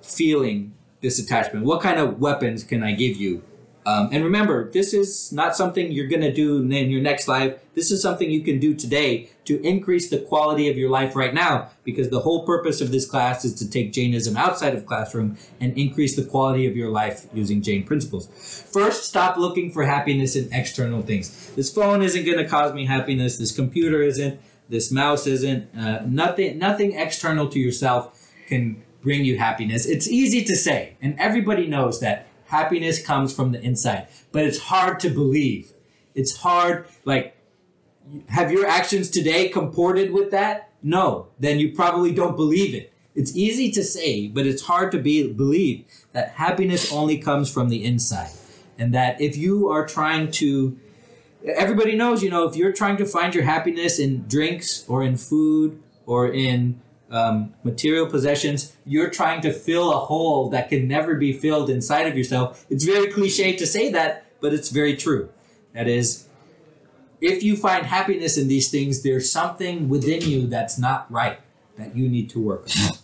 [0.02, 1.66] feeling this attachment?
[1.66, 3.44] What kind of weapons can I give you?
[3.86, 7.58] Um, and remember, this is not something you're going to do in your next life.
[7.74, 11.34] This is something you can do today to increase the quality of your life right
[11.34, 15.38] now, because the whole purpose of this class is to take Jainism outside of classroom
[15.62, 18.28] and increase the quality of your life using Jain principles.
[18.74, 21.52] First, stop looking for happiness in external things.
[21.56, 23.38] This phone isn't going to cause me happiness.
[23.38, 24.38] This computer isn't.
[24.70, 25.70] This mouse isn't.
[25.78, 26.58] Uh, nothing.
[26.58, 29.86] Nothing external to yourself can bring you happiness.
[29.86, 34.58] It's easy to say, and everybody knows that happiness comes from the inside, but it's
[34.58, 35.72] hard to believe.
[36.16, 37.38] It's hard, like,
[38.30, 40.72] have your actions today comported with that?
[40.82, 42.94] No, then you probably don't believe it.
[43.16, 47.70] It's easy to say, but it's hard to be, believe that happiness only comes from
[47.70, 48.32] the inside.
[48.80, 50.78] And that if you are trying to,
[51.50, 55.18] everybody knows, you know, if you're trying to find your happiness in drinks or in
[55.18, 61.16] food or in um, material possessions, you're trying to fill a hole that can never
[61.16, 62.66] be filled inside of yourself.
[62.70, 65.30] It's very cliche to say that, but it's very true.
[65.74, 66.28] That is,
[67.22, 71.40] if you find happiness in these things, there's something within you that's not right
[71.78, 72.98] that you need to work on.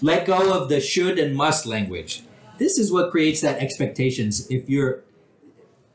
[0.00, 2.22] Let go of the should and must language.
[2.58, 4.46] This is what creates that expectations.
[4.50, 5.02] If you're,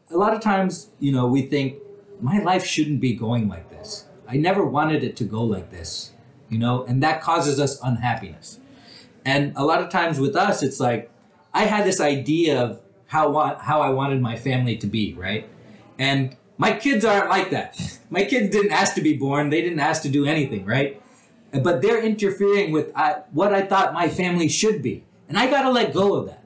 [0.09, 1.79] a lot of times, you know, we think,
[2.19, 4.05] my life shouldn't be going like this.
[4.27, 6.13] I never wanted it to go like this,
[6.49, 8.59] you know, and that causes us unhappiness.
[9.23, 11.11] And a lot of times with us, it's like,
[11.53, 15.47] I had this idea of how wa- how I wanted my family to be, right?
[15.99, 17.99] And my kids aren't like that.
[18.09, 19.49] My kids didn't ask to be born.
[19.49, 21.01] They didn't ask to do anything, right?
[21.51, 25.69] But they're interfering with uh, what I thought my family should be, and I gotta
[25.69, 26.43] let go of that.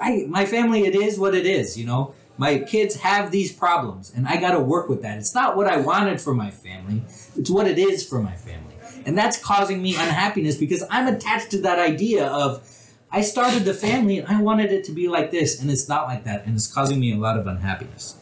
[0.00, 2.14] I, my family, it is what it is, you know.
[2.38, 5.18] My kids have these problems, and I gotta work with that.
[5.18, 7.02] It's not what I wanted for my family;
[7.36, 8.74] it's what it is for my family,
[9.06, 12.66] and that's causing me unhappiness because I'm attached to that idea of
[13.10, 16.06] I started the family and I wanted it to be like this, and it's not
[16.06, 18.16] like that, and it's causing me a lot of unhappiness.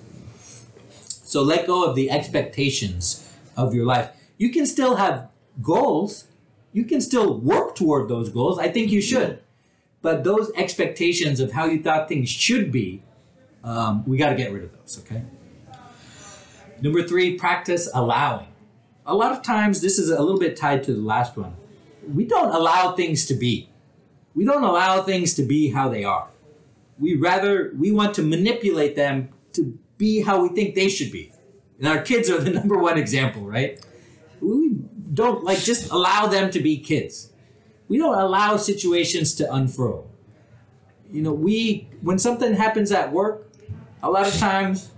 [0.88, 4.10] So let go of the expectations of your life.
[4.38, 5.28] You can still have
[5.62, 6.26] goals.
[6.72, 8.58] You can still work toward those goals.
[8.58, 9.40] I think you should.
[10.02, 13.02] But those expectations of how you thought things should be,
[13.64, 15.22] um, we got to get rid of those, okay?
[16.80, 18.48] Number three, practice allowing.
[19.06, 21.54] A lot of times, this is a little bit tied to the last one.
[22.06, 23.70] We don't allow things to be.
[24.34, 26.28] We don't allow things to be how they are.
[26.98, 31.32] We rather, we want to manipulate them to be how we think they should be.
[31.78, 33.84] And our kids are the number one example, right?
[34.40, 34.72] We
[35.12, 37.30] don't like just allow them to be kids.
[37.88, 40.10] We don't allow situations to unfurl.
[41.10, 43.43] You know, we when something happens at work,
[44.04, 44.90] a lot of times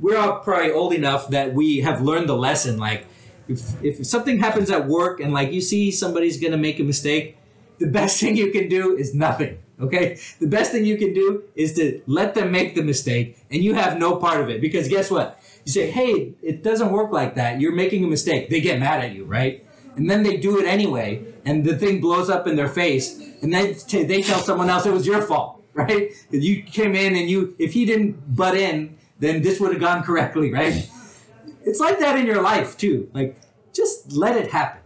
[0.00, 2.78] we're all probably old enough that we have learned the lesson.
[2.78, 3.06] Like,
[3.48, 7.36] if if something happens at work and like you see somebody's gonna make a mistake,
[7.78, 9.58] the best thing you can do is nothing.
[9.80, 13.62] Okay, the best thing you can do is to let them make the mistake, and
[13.62, 14.60] you have no part of it.
[14.60, 15.40] Because guess what?
[15.64, 17.60] You say, "Hey, it doesn't work like that.
[17.60, 19.66] You're making a mistake." They get mad at you, right?
[19.96, 23.52] And then they do it anyway, and the thing blows up in their face, and
[23.52, 25.53] then they tell someone else it was your fault,
[25.88, 26.12] right?
[26.30, 30.02] You came in, and you if he didn't butt in, then this would have gone
[30.02, 30.88] correctly, right?
[31.66, 33.08] It's like that in your life too.
[33.14, 33.40] Like,
[33.72, 34.82] just let it happen.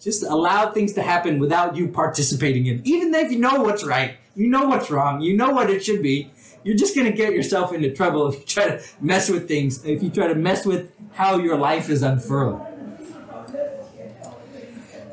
[0.00, 2.80] Just allow things to happen without you participating in.
[2.84, 6.02] Even if you know what's right, you know what's wrong, you know what it should
[6.02, 6.30] be.
[6.62, 9.84] You're just gonna get yourself into trouble if you try to mess with things.
[9.84, 12.62] If you try to mess with how your life is unfurling.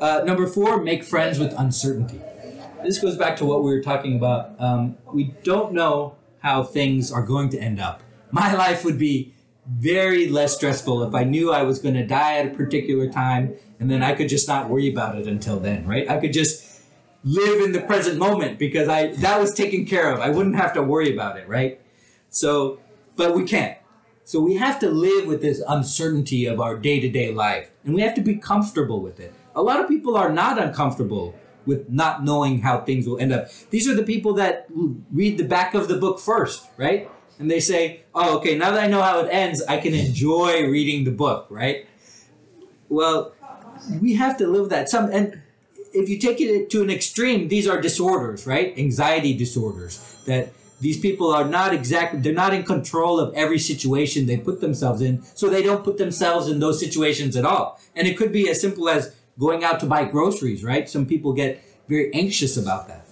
[0.00, 2.22] Uh, number four, make friends with uncertainty.
[2.84, 4.60] This goes back to what we were talking about.
[4.60, 8.02] Um, we don't know how things are going to end up.
[8.30, 9.34] My life would be
[9.66, 13.54] very less stressful if I knew I was going to die at a particular time
[13.78, 16.08] and then I could just not worry about it until then, right?
[16.08, 16.82] I could just
[17.24, 20.18] live in the present moment because I that was taken care of.
[20.18, 21.80] I wouldn't have to worry about it, right?
[22.30, 22.80] So,
[23.14, 23.78] but we can't.
[24.24, 28.14] So we have to live with this uncertainty of our day-to-day life and we have
[28.14, 29.32] to be comfortable with it.
[29.54, 33.48] A lot of people are not uncomfortable with not knowing how things will end up.
[33.70, 34.66] These are the people that
[35.12, 37.10] read the back of the book first, right?
[37.38, 40.66] And they say, "Oh, okay, now that I know how it ends, I can enjoy
[40.68, 41.86] reading the book," right?
[42.88, 43.32] Well,
[44.00, 45.40] we have to live that some and
[45.92, 50.98] if you take it to an extreme these are disorders right anxiety disorders that these
[50.98, 55.22] people are not exactly they're not in control of every situation they put themselves in
[55.34, 58.60] so they don't put themselves in those situations at all and it could be as
[58.60, 63.06] simple as going out to buy groceries right some people get very anxious about that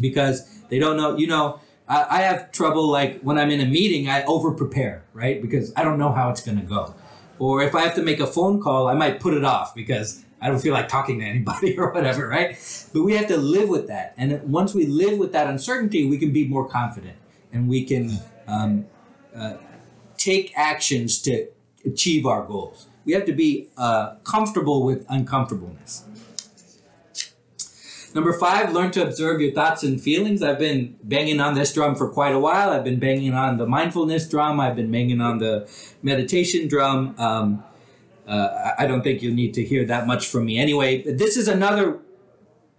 [0.00, 3.66] because they don't know you know I, I have trouble like when i'm in a
[3.66, 6.94] meeting i over prepare right because i don't know how it's going to go
[7.38, 10.24] or if I have to make a phone call, I might put it off because
[10.40, 12.56] I don't feel like talking to anybody or whatever, right?
[12.92, 14.14] But we have to live with that.
[14.16, 17.16] And once we live with that uncertainty, we can be more confident
[17.52, 18.86] and we can um,
[19.34, 19.54] uh,
[20.16, 21.48] take actions to
[21.84, 22.86] achieve our goals.
[23.04, 26.04] We have to be uh, comfortable with uncomfortableness.
[28.14, 30.40] Number five, learn to observe your thoughts and feelings.
[30.40, 32.70] I've been banging on this drum for quite a while.
[32.70, 34.60] I've been banging on the mindfulness drum.
[34.60, 35.68] I've been banging on the
[36.00, 37.16] meditation drum.
[37.18, 37.64] Um,
[38.26, 41.02] uh, I don't think you'll need to hear that much from me anyway.
[41.02, 41.98] But this is another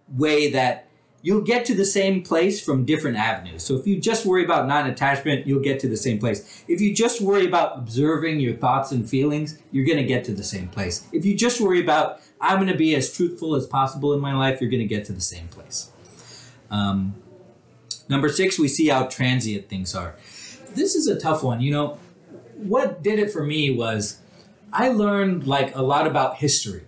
[0.07, 0.84] way that
[1.25, 3.63] you'll get to the same place from different avenues.
[3.63, 6.63] So if you just worry about non-attachment, you'll get to the same place.
[6.67, 10.33] If you just worry about observing your thoughts and feelings, you're going to get to
[10.33, 11.07] the same place.
[11.11, 14.35] If you just worry about I'm going to be as truthful as possible in my
[14.35, 15.89] life, you're going to get to the same place.
[16.69, 17.15] Um,
[18.07, 20.15] number six, we see how transient things are.
[20.75, 21.59] This is a tough one.
[21.59, 21.99] You know,
[22.53, 24.19] what did it for me was
[24.71, 26.83] I learned like a lot about history.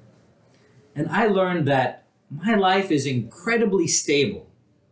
[0.94, 4.48] And I learned that my life is incredibly stable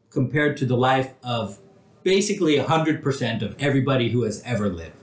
[0.10, 1.60] compared to the life of
[2.04, 4.96] basically 100% of everybody who has ever lived.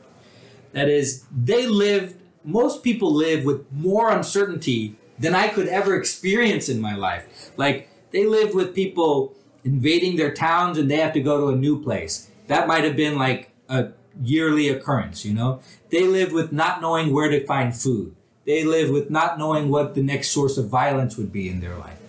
[0.72, 6.68] That is, they lived, most people live with more uncertainty than I could ever experience
[6.68, 7.52] in my life.
[7.56, 11.56] Like, they lived with people invading their towns and they have to go to a
[11.56, 12.30] new place.
[12.46, 13.88] That might have been like a
[14.22, 15.60] yearly occurrence, you know?
[15.90, 18.14] They lived with not knowing where to find food.
[18.44, 21.76] They lived with not knowing what the next source of violence would be in their
[21.76, 22.01] life.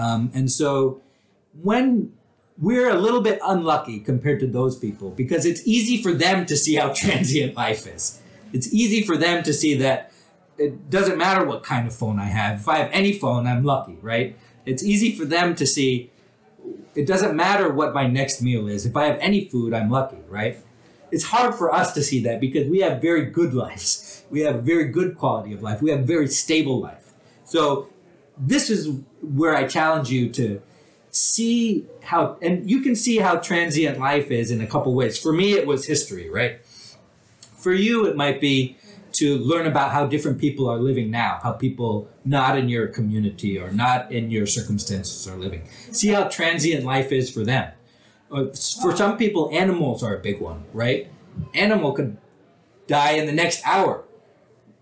[0.00, 1.02] Um, and so
[1.60, 2.12] when
[2.58, 6.56] we're a little bit unlucky compared to those people because it's easy for them to
[6.56, 8.20] see how transient life is.
[8.52, 10.12] It's easy for them to see that
[10.58, 12.60] it doesn't matter what kind of phone I have.
[12.60, 14.36] If I have any phone, I'm lucky, right?
[14.66, 16.10] It's easy for them to see
[16.94, 18.84] it doesn't matter what my next meal is.
[18.84, 20.58] If I have any food, I'm lucky, right?
[21.10, 24.24] It's hard for us to see that because we have very good lives.
[24.30, 25.80] We have very good quality of life.
[25.80, 27.12] We have very stable life.
[27.44, 27.88] So
[28.40, 28.88] this is
[29.22, 30.62] where I challenge you to
[31.10, 35.18] see how and you can see how transient life is in a couple ways.
[35.18, 36.60] For me it was history, right?
[37.56, 38.76] For you it might be
[39.12, 43.58] to learn about how different people are living now, how people not in your community
[43.58, 45.68] or not in your circumstances are living.
[45.92, 47.72] See how transient life is for them.
[48.30, 48.46] Uh,
[48.80, 51.10] For some people, animals are a big one, right?
[51.54, 52.16] Animal could
[52.86, 54.04] die in the next hour.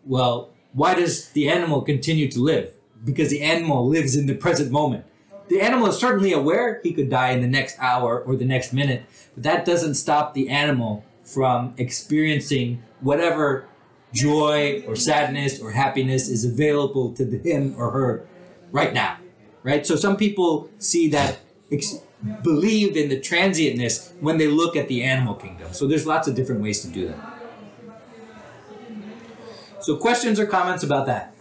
[0.04, 2.74] Well, why does the animal continue to live?
[3.05, 5.05] Because the animal lives in the present moment.
[5.49, 8.72] The animal is certainly aware he could die in the next hour or the next
[8.72, 13.66] minute, but that doesn't stop the animal from experiencing whatever
[14.12, 18.26] joy or sadness or happiness is available to him or her
[18.72, 19.18] right now.
[19.62, 19.86] Right?
[19.86, 21.38] So some people see that
[21.70, 22.01] ex-
[22.42, 25.72] believe in the transientness when they look at the animal kingdom.
[25.72, 27.34] So there's lots of different ways to do that.
[29.80, 31.34] So questions or comments about that?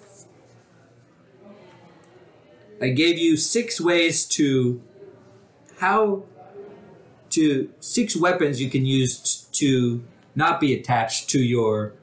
[2.81, 4.81] I gave you six ways to
[5.79, 6.23] how
[7.31, 10.03] to six weapons you can use t- to
[10.35, 11.93] not be attached to your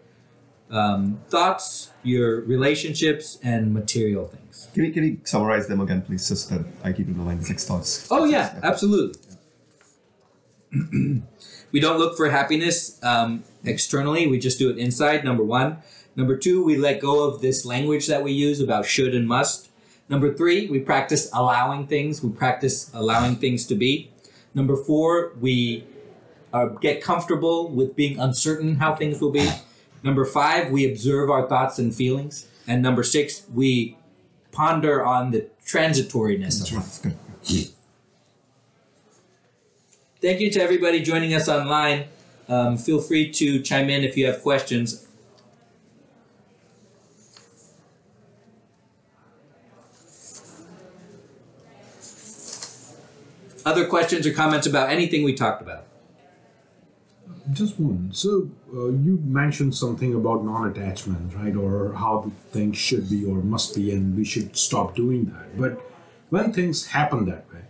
[0.70, 4.68] um, thoughts, your relationships, and material things.
[4.74, 7.40] Can you, can you summarize them again, please, just so that I keep in mind
[7.40, 8.08] the six thoughts?
[8.10, 9.20] Oh yeah, absolutely.
[11.72, 15.24] we don't look for happiness um, externally; we just do it inside.
[15.24, 15.78] Number one.
[16.16, 19.68] Number two, we let go of this language that we use about should and must.
[20.08, 22.22] Number three, we practice allowing things.
[22.22, 24.10] We practice allowing things to be.
[24.54, 25.84] Number four, we
[26.52, 29.50] uh, get comfortable with being uncertain how things will be.
[30.02, 32.46] Number five, we observe our thoughts and feelings.
[32.66, 33.96] And number six, we
[34.52, 37.14] ponder on the transitoriness of life.
[40.20, 42.04] Thank you to everybody joining us online.
[42.48, 45.06] Um, feel free to chime in if you have questions.
[53.74, 55.86] Other questions or comments about anything we talked about?
[57.52, 58.10] Just one.
[58.12, 61.56] So uh, you mentioned something about non-attachment, right?
[61.56, 65.58] Or how things should be or must be, and we should stop doing that.
[65.58, 65.80] But
[66.30, 67.62] when things happen that way,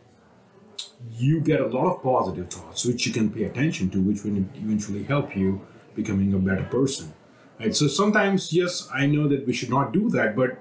[1.16, 4.36] you get a lot of positive thoughts, which you can pay attention to, which will
[4.36, 7.14] eventually help you becoming a better person,
[7.58, 7.74] right?
[7.74, 10.58] So sometimes, yes, I know that we should not do that, but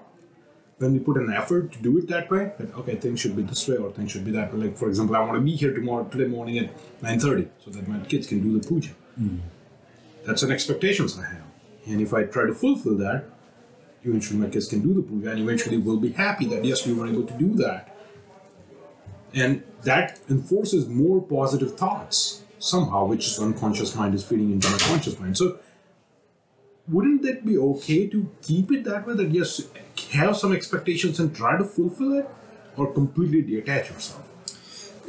[0.84, 3.43] when we put an effort to do it that way, that okay, things should be
[3.43, 4.65] this way or things should be that way.
[4.65, 6.69] Like for example, I want to be here tomorrow, today morning at
[7.01, 8.91] nine thirty, so that my kids can do the puja.
[9.15, 9.38] Hmm.
[10.25, 11.47] That's an expectations I have,
[11.88, 13.25] and if I try to fulfill that,
[14.03, 16.93] eventually my kids can do the puja, and eventually we'll be happy that yes, we
[16.93, 17.95] were able to do that,
[19.34, 24.77] and that enforces more positive thoughts somehow, which is unconscious mind is feeding into my
[24.79, 25.38] conscious mind.
[25.38, 25.59] So
[26.88, 29.61] wouldn't that be okay to keep it that way that yes
[30.11, 32.29] have some expectations and try to fulfill it
[32.75, 34.29] or completely detach yourself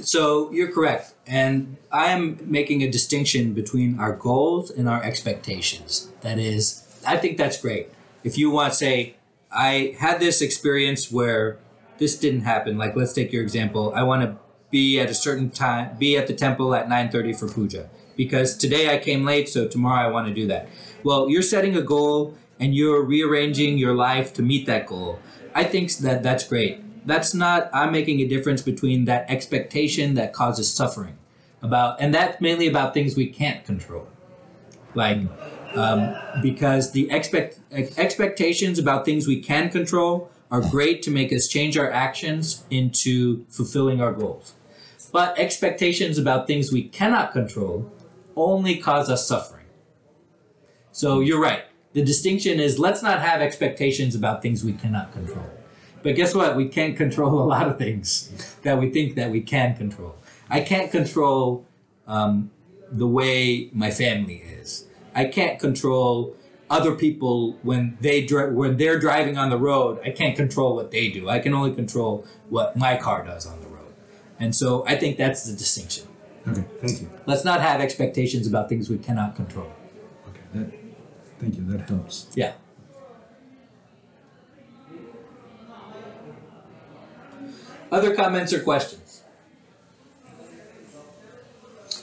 [0.02, 1.14] So you're correct.
[1.26, 6.10] And I am making a distinction between our goals and our expectations.
[6.20, 7.88] That is, I think that's great.
[8.24, 9.16] If you want to say,
[9.52, 11.58] I had this experience where
[11.98, 13.92] this didn't happen, like let's take your example.
[13.94, 14.36] I want to
[14.70, 17.88] be at a certain time, be at the temple at 9.30 for puja.
[18.16, 20.68] Because today I came late, so tomorrow I want to do that.
[21.02, 25.18] Well, you're setting a goal and you're rearranging your life to meet that goal.
[25.54, 26.80] I think that that's great.
[27.06, 31.18] That's not, I'm making a difference between that expectation that causes suffering
[31.62, 34.08] about, and that's mainly about things we can't control.
[34.94, 35.18] Like,
[35.74, 41.48] um, because the expect, expectations about things we can control are great to make us
[41.48, 44.54] change our actions into fulfilling our goals.
[45.12, 47.92] But expectations about things we cannot control
[48.36, 49.66] only cause us suffering.
[50.92, 51.64] So you're right.
[51.92, 55.46] The distinction is let's not have expectations about things we cannot control.
[56.02, 56.54] But guess what?
[56.54, 60.16] We can't control a lot of things that we think that we can control.
[60.50, 61.66] I can't control
[62.06, 62.50] um,
[62.90, 64.86] the way my family is.
[65.14, 66.36] I can't control
[66.70, 70.00] other people when they dri- when they're driving on the road.
[70.04, 71.28] I can't control what they do.
[71.28, 73.94] I can only control what my car does on the road.
[74.38, 76.08] And so I think that's the distinction.
[76.46, 77.10] Okay, thank you.
[77.26, 79.72] Let's not have expectations about things we cannot control.
[80.28, 80.72] Okay, that.
[81.40, 81.64] Thank you.
[81.64, 82.28] That helps.
[82.34, 82.52] Yeah.
[87.90, 89.22] Other comments or questions?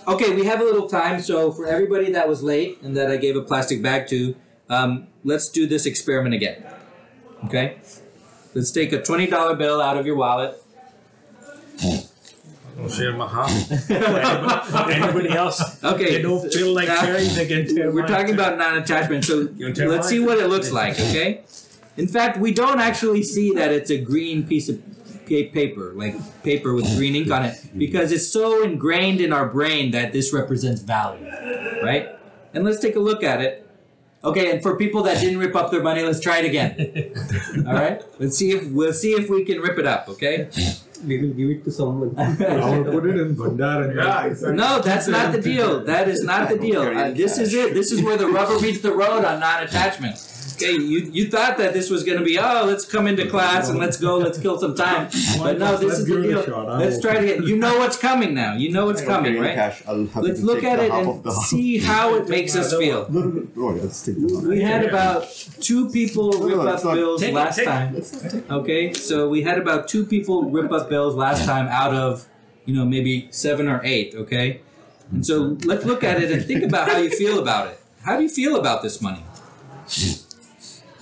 [0.07, 3.17] Okay, we have a little time, so for everybody that was late and that I
[3.17, 4.35] gave a plastic bag to,
[4.69, 6.65] um, let's do this experiment again.
[7.45, 7.77] Okay?
[8.53, 10.61] Let's take a $20 bill out of your wallet.
[12.81, 13.91] I'll share my half.
[13.91, 15.83] anybody, anybody else?
[15.83, 16.15] Okay.
[16.17, 17.27] They don't feel like Now- sharing.
[17.33, 18.11] They can tear We're mine.
[18.11, 21.41] talking about non-attachment, so let's see what it looks like, okay?
[21.97, 24.79] In fact, we don't actually see that it's a green piece of
[25.27, 29.91] paper, like paper with green ink on it, because it's so ingrained in our brain
[29.91, 31.25] that this represents value,
[31.81, 32.09] right?
[32.53, 33.65] And let's take a look at it.
[34.23, 36.75] Okay, and for people that didn't rip up their money, let's try it again.
[37.67, 40.09] All right, let's see if we'll see if we can rip it up.
[40.09, 40.49] Okay.
[41.05, 42.15] We will give it to someone.
[42.19, 44.55] I will put it in Bhandar and Yeah, exactly.
[44.55, 45.83] No, that's not the deal.
[45.83, 46.81] That is not the deal.
[46.81, 47.73] Uh, this is it.
[47.73, 50.30] This is where the rubber meets the road on non-attachment.
[50.63, 53.69] Okay, you, you thought that this was going to be oh let's come into class
[53.69, 55.09] and let's go let's kill some time,
[55.39, 56.65] but no, this Let's is the deal.
[56.77, 57.43] Let's try to get.
[57.43, 58.55] You know what's coming now.
[58.55, 59.55] You know what's coming, right?
[59.55, 59.83] Cash.
[59.87, 61.43] I'll have Let's look at it and of the half.
[61.43, 63.05] see how it makes us feel.
[63.05, 64.43] Half.
[64.47, 65.27] We had about
[65.59, 68.01] two people rip up bills last time.
[68.49, 72.27] Okay, so we had about two people rip up bills last time out of,
[72.65, 74.13] you know, maybe seven or eight.
[74.15, 74.61] Okay,
[75.11, 77.79] and so let's look at it and think about how you feel about it.
[78.03, 79.23] How do you feel about this money?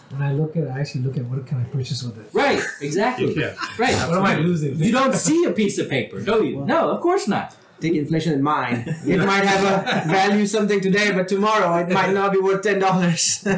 [0.10, 2.30] When I look at it, I actually look at what can I purchase with it.
[2.34, 3.34] Right, exactly.
[3.39, 3.53] Yeah.
[3.78, 3.95] Right.
[4.10, 4.76] What am I losing?
[4.82, 6.66] You don't see a piece of paper, do you?
[6.66, 7.55] No, of course not.
[7.80, 8.88] Take inflation in mind.
[9.05, 12.80] It might have a value something today, but tomorrow it might not be worth ten
[12.80, 13.47] dollars.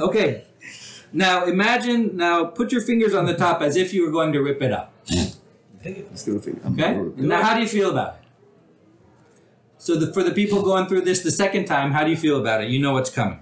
[0.00, 0.44] Okay.
[1.12, 2.16] Now imagine.
[2.16, 4.72] Now put your fingers on the top as if you were going to rip it
[4.72, 4.94] up.
[5.06, 6.60] Just gonna figure.
[6.64, 6.92] I'm Okay.
[6.94, 8.20] And now, how do you feel about it?
[9.78, 12.38] So, the, for the people going through this the second time, how do you feel
[12.40, 12.70] about it?
[12.70, 13.40] You know what's coming.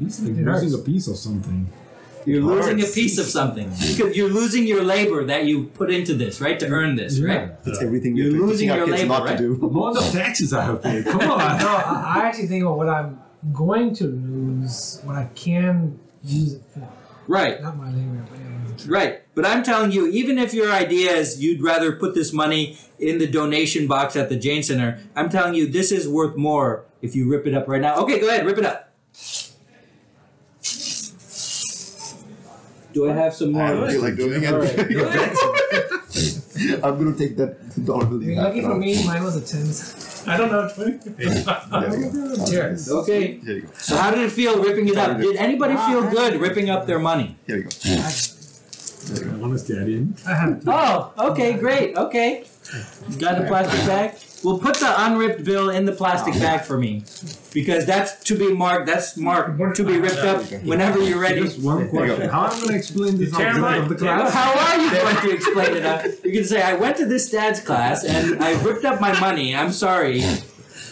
[0.00, 0.62] It's like It hurts.
[0.62, 1.68] losing a piece of something.
[2.26, 5.90] You're It losing a piece of something because you're losing your labor that you put
[5.90, 6.58] into this, right?
[6.60, 7.50] To earn this, right?
[7.66, 9.36] It's everything You're we're losing our your kids labor, not right?
[9.38, 9.78] to do.
[9.78, 11.04] All the taxes I have paid.
[11.04, 11.58] Come on.
[11.58, 13.20] no, I I actually think about what I'm
[13.52, 16.88] going to lose, what I can use it for.
[17.26, 18.86] Right, Not my labor, but yeah.
[18.88, 19.22] right.
[19.34, 23.16] But I'm telling you, even if your idea is you'd rather put this money in
[23.18, 27.14] the donation box at the Jain Center, I'm telling you, this is worth more if
[27.16, 27.96] you rip it up right now.
[28.02, 28.92] Okay, go ahead, rip it up.
[32.94, 33.64] Do I have some more?
[33.64, 34.52] I don't feel like doing it.
[34.52, 34.78] All right.
[36.84, 38.22] I'm gonna take that dollar bill.
[38.22, 38.86] I you lucky have for now.
[38.86, 39.66] me, mine was a 10.
[40.32, 40.68] I don't know.
[40.72, 41.10] 20.
[41.18, 42.46] There you go.
[42.46, 42.88] Cheers.
[42.90, 43.38] Okay.
[43.38, 43.68] Here you go.
[43.74, 45.18] So how did it feel ripping it up?
[45.18, 47.36] Did anybody feel ah, good ripping up their money?
[47.46, 47.70] Here you go.
[49.44, 50.22] Honestly, I didn't.
[50.26, 51.96] I had Oh, okay, great.
[51.96, 52.44] Okay.
[53.18, 54.14] Got the plastic bag?
[54.44, 57.04] Well, put the unripped bill in the plastic bag for me.
[57.54, 61.40] Because that's to be marked, that's marked to be ripped up whenever you're ready.
[61.40, 62.28] Just one question.
[62.28, 63.80] How am I going to explain this Tear outside mine.
[63.82, 64.32] of the class?
[64.34, 65.84] How are you going to explain it?
[65.86, 69.18] Uh, you can say, I went to this dad's class and I ripped up my
[69.18, 69.56] money.
[69.56, 70.22] I'm sorry.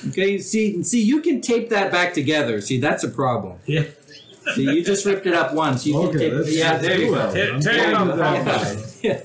[0.09, 2.61] Okay, see, see, you can tape that back together.
[2.61, 3.59] See, that's a problem.
[3.67, 3.85] Yeah.
[4.55, 5.87] See, you just ripped it up once.
[5.87, 7.29] You can Okay, tape Yeah, there you go.
[7.29, 7.33] it.
[7.35, 8.07] Tear- I'm tear it fine up.
[8.07, 8.89] with that.
[9.03, 9.21] Yeah.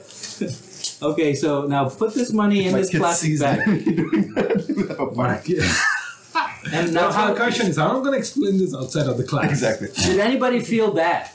[1.02, 3.60] Okay, so now put this money in My this kid plastic sees bag.
[3.66, 5.12] that.
[5.16, 5.64] My kid-
[6.74, 9.24] And now, Now, how question is, I'm I going to explain this outside of the
[9.24, 9.50] class?
[9.52, 9.88] exactly.
[9.96, 11.30] did anybody feel bad?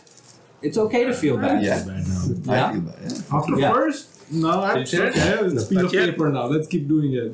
[0.60, 1.62] It's okay to feel bad.
[1.62, 1.78] Yeah.
[1.84, 2.24] Bad now.
[2.44, 2.66] Yeah.
[2.68, 2.98] I feel bad.
[3.02, 3.36] Yeah.
[3.36, 3.72] After Yeah.
[3.72, 5.02] first, no, I'm Did you?
[5.04, 5.18] okay.
[5.20, 6.10] It's a piece of Not yet.
[6.10, 6.46] paper now.
[6.46, 7.32] Let's keep doing it.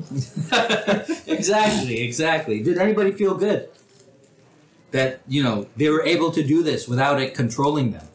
[1.27, 2.61] exactly, exactly.
[2.63, 3.69] Did anybody feel good
[4.91, 8.07] that you know they were able to do this without it controlling them?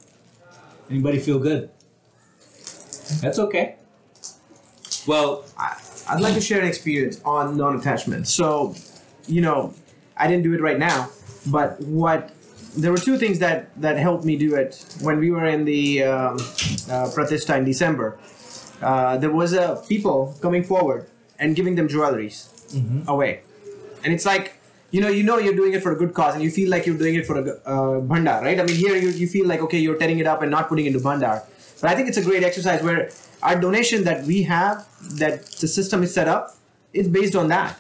[0.91, 1.71] Anybody feel good?
[3.21, 3.77] That's okay.
[5.07, 5.45] Well,
[6.09, 8.29] I'd like to share an experience on non-attachment.
[8.29, 8.75] So,
[9.27, 9.75] you know,
[10.17, 11.11] I didn't do it right now,
[11.47, 12.31] but what
[12.77, 16.03] there were two things that that helped me do it when we were in the
[16.03, 16.35] um,
[16.91, 18.19] uh, Pratishta in December.
[18.83, 22.49] Uh, there was a people coming forward and giving them jewelries
[23.09, 23.43] away,
[24.03, 24.59] and it's like
[24.91, 26.87] you know you know you're doing it for a good cause and you feel like
[26.87, 28.59] you're doing it for a uh, bhandar, right?
[28.59, 30.87] I mean here you, you feel like okay you're tearing it up and not putting
[30.87, 31.45] it into bhandar,
[31.81, 33.11] but I think it's a great exercise where
[33.45, 34.87] our donation that we have
[35.19, 36.57] that the system is set up
[36.93, 37.79] is based on that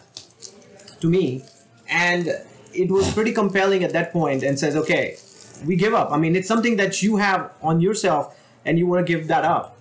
[1.00, 1.42] to me.
[1.88, 2.28] And
[2.72, 5.16] it was pretty compelling at that point and says okay
[5.64, 6.10] we give up.
[6.12, 9.44] I mean it's something that you have on yourself and you want to give that
[9.44, 9.76] up.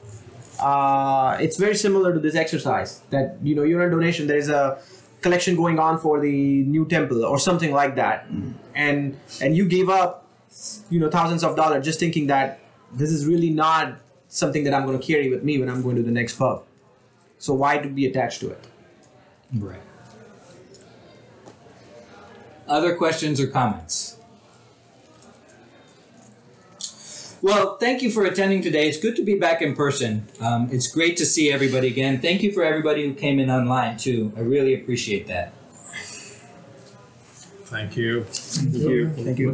[0.59, 4.27] Uh, it's very similar to this exercise that you know you're a donation.
[4.27, 4.79] There's a
[5.21, 8.27] collection going on for the new temple or something like that,
[8.75, 10.27] and and you gave up,
[10.89, 12.59] you know, thousands of dollars just thinking that
[12.93, 13.95] this is really not
[14.33, 16.63] something that I'm going to carry with me when I'm going to the next pub.
[17.37, 18.67] So why to be attached to it?
[19.53, 19.81] Right.
[22.67, 24.17] Other questions or comments?
[27.43, 28.87] Well, thank you for attending today.
[28.87, 30.27] It's good to be back in person.
[30.39, 32.19] Um, it's great to see everybody again.
[32.19, 34.31] Thank you for everybody who came in online too.
[34.35, 35.53] I really appreciate that.
[37.65, 38.23] Thank you.
[38.23, 39.09] Thank you.
[39.09, 39.51] Thank you.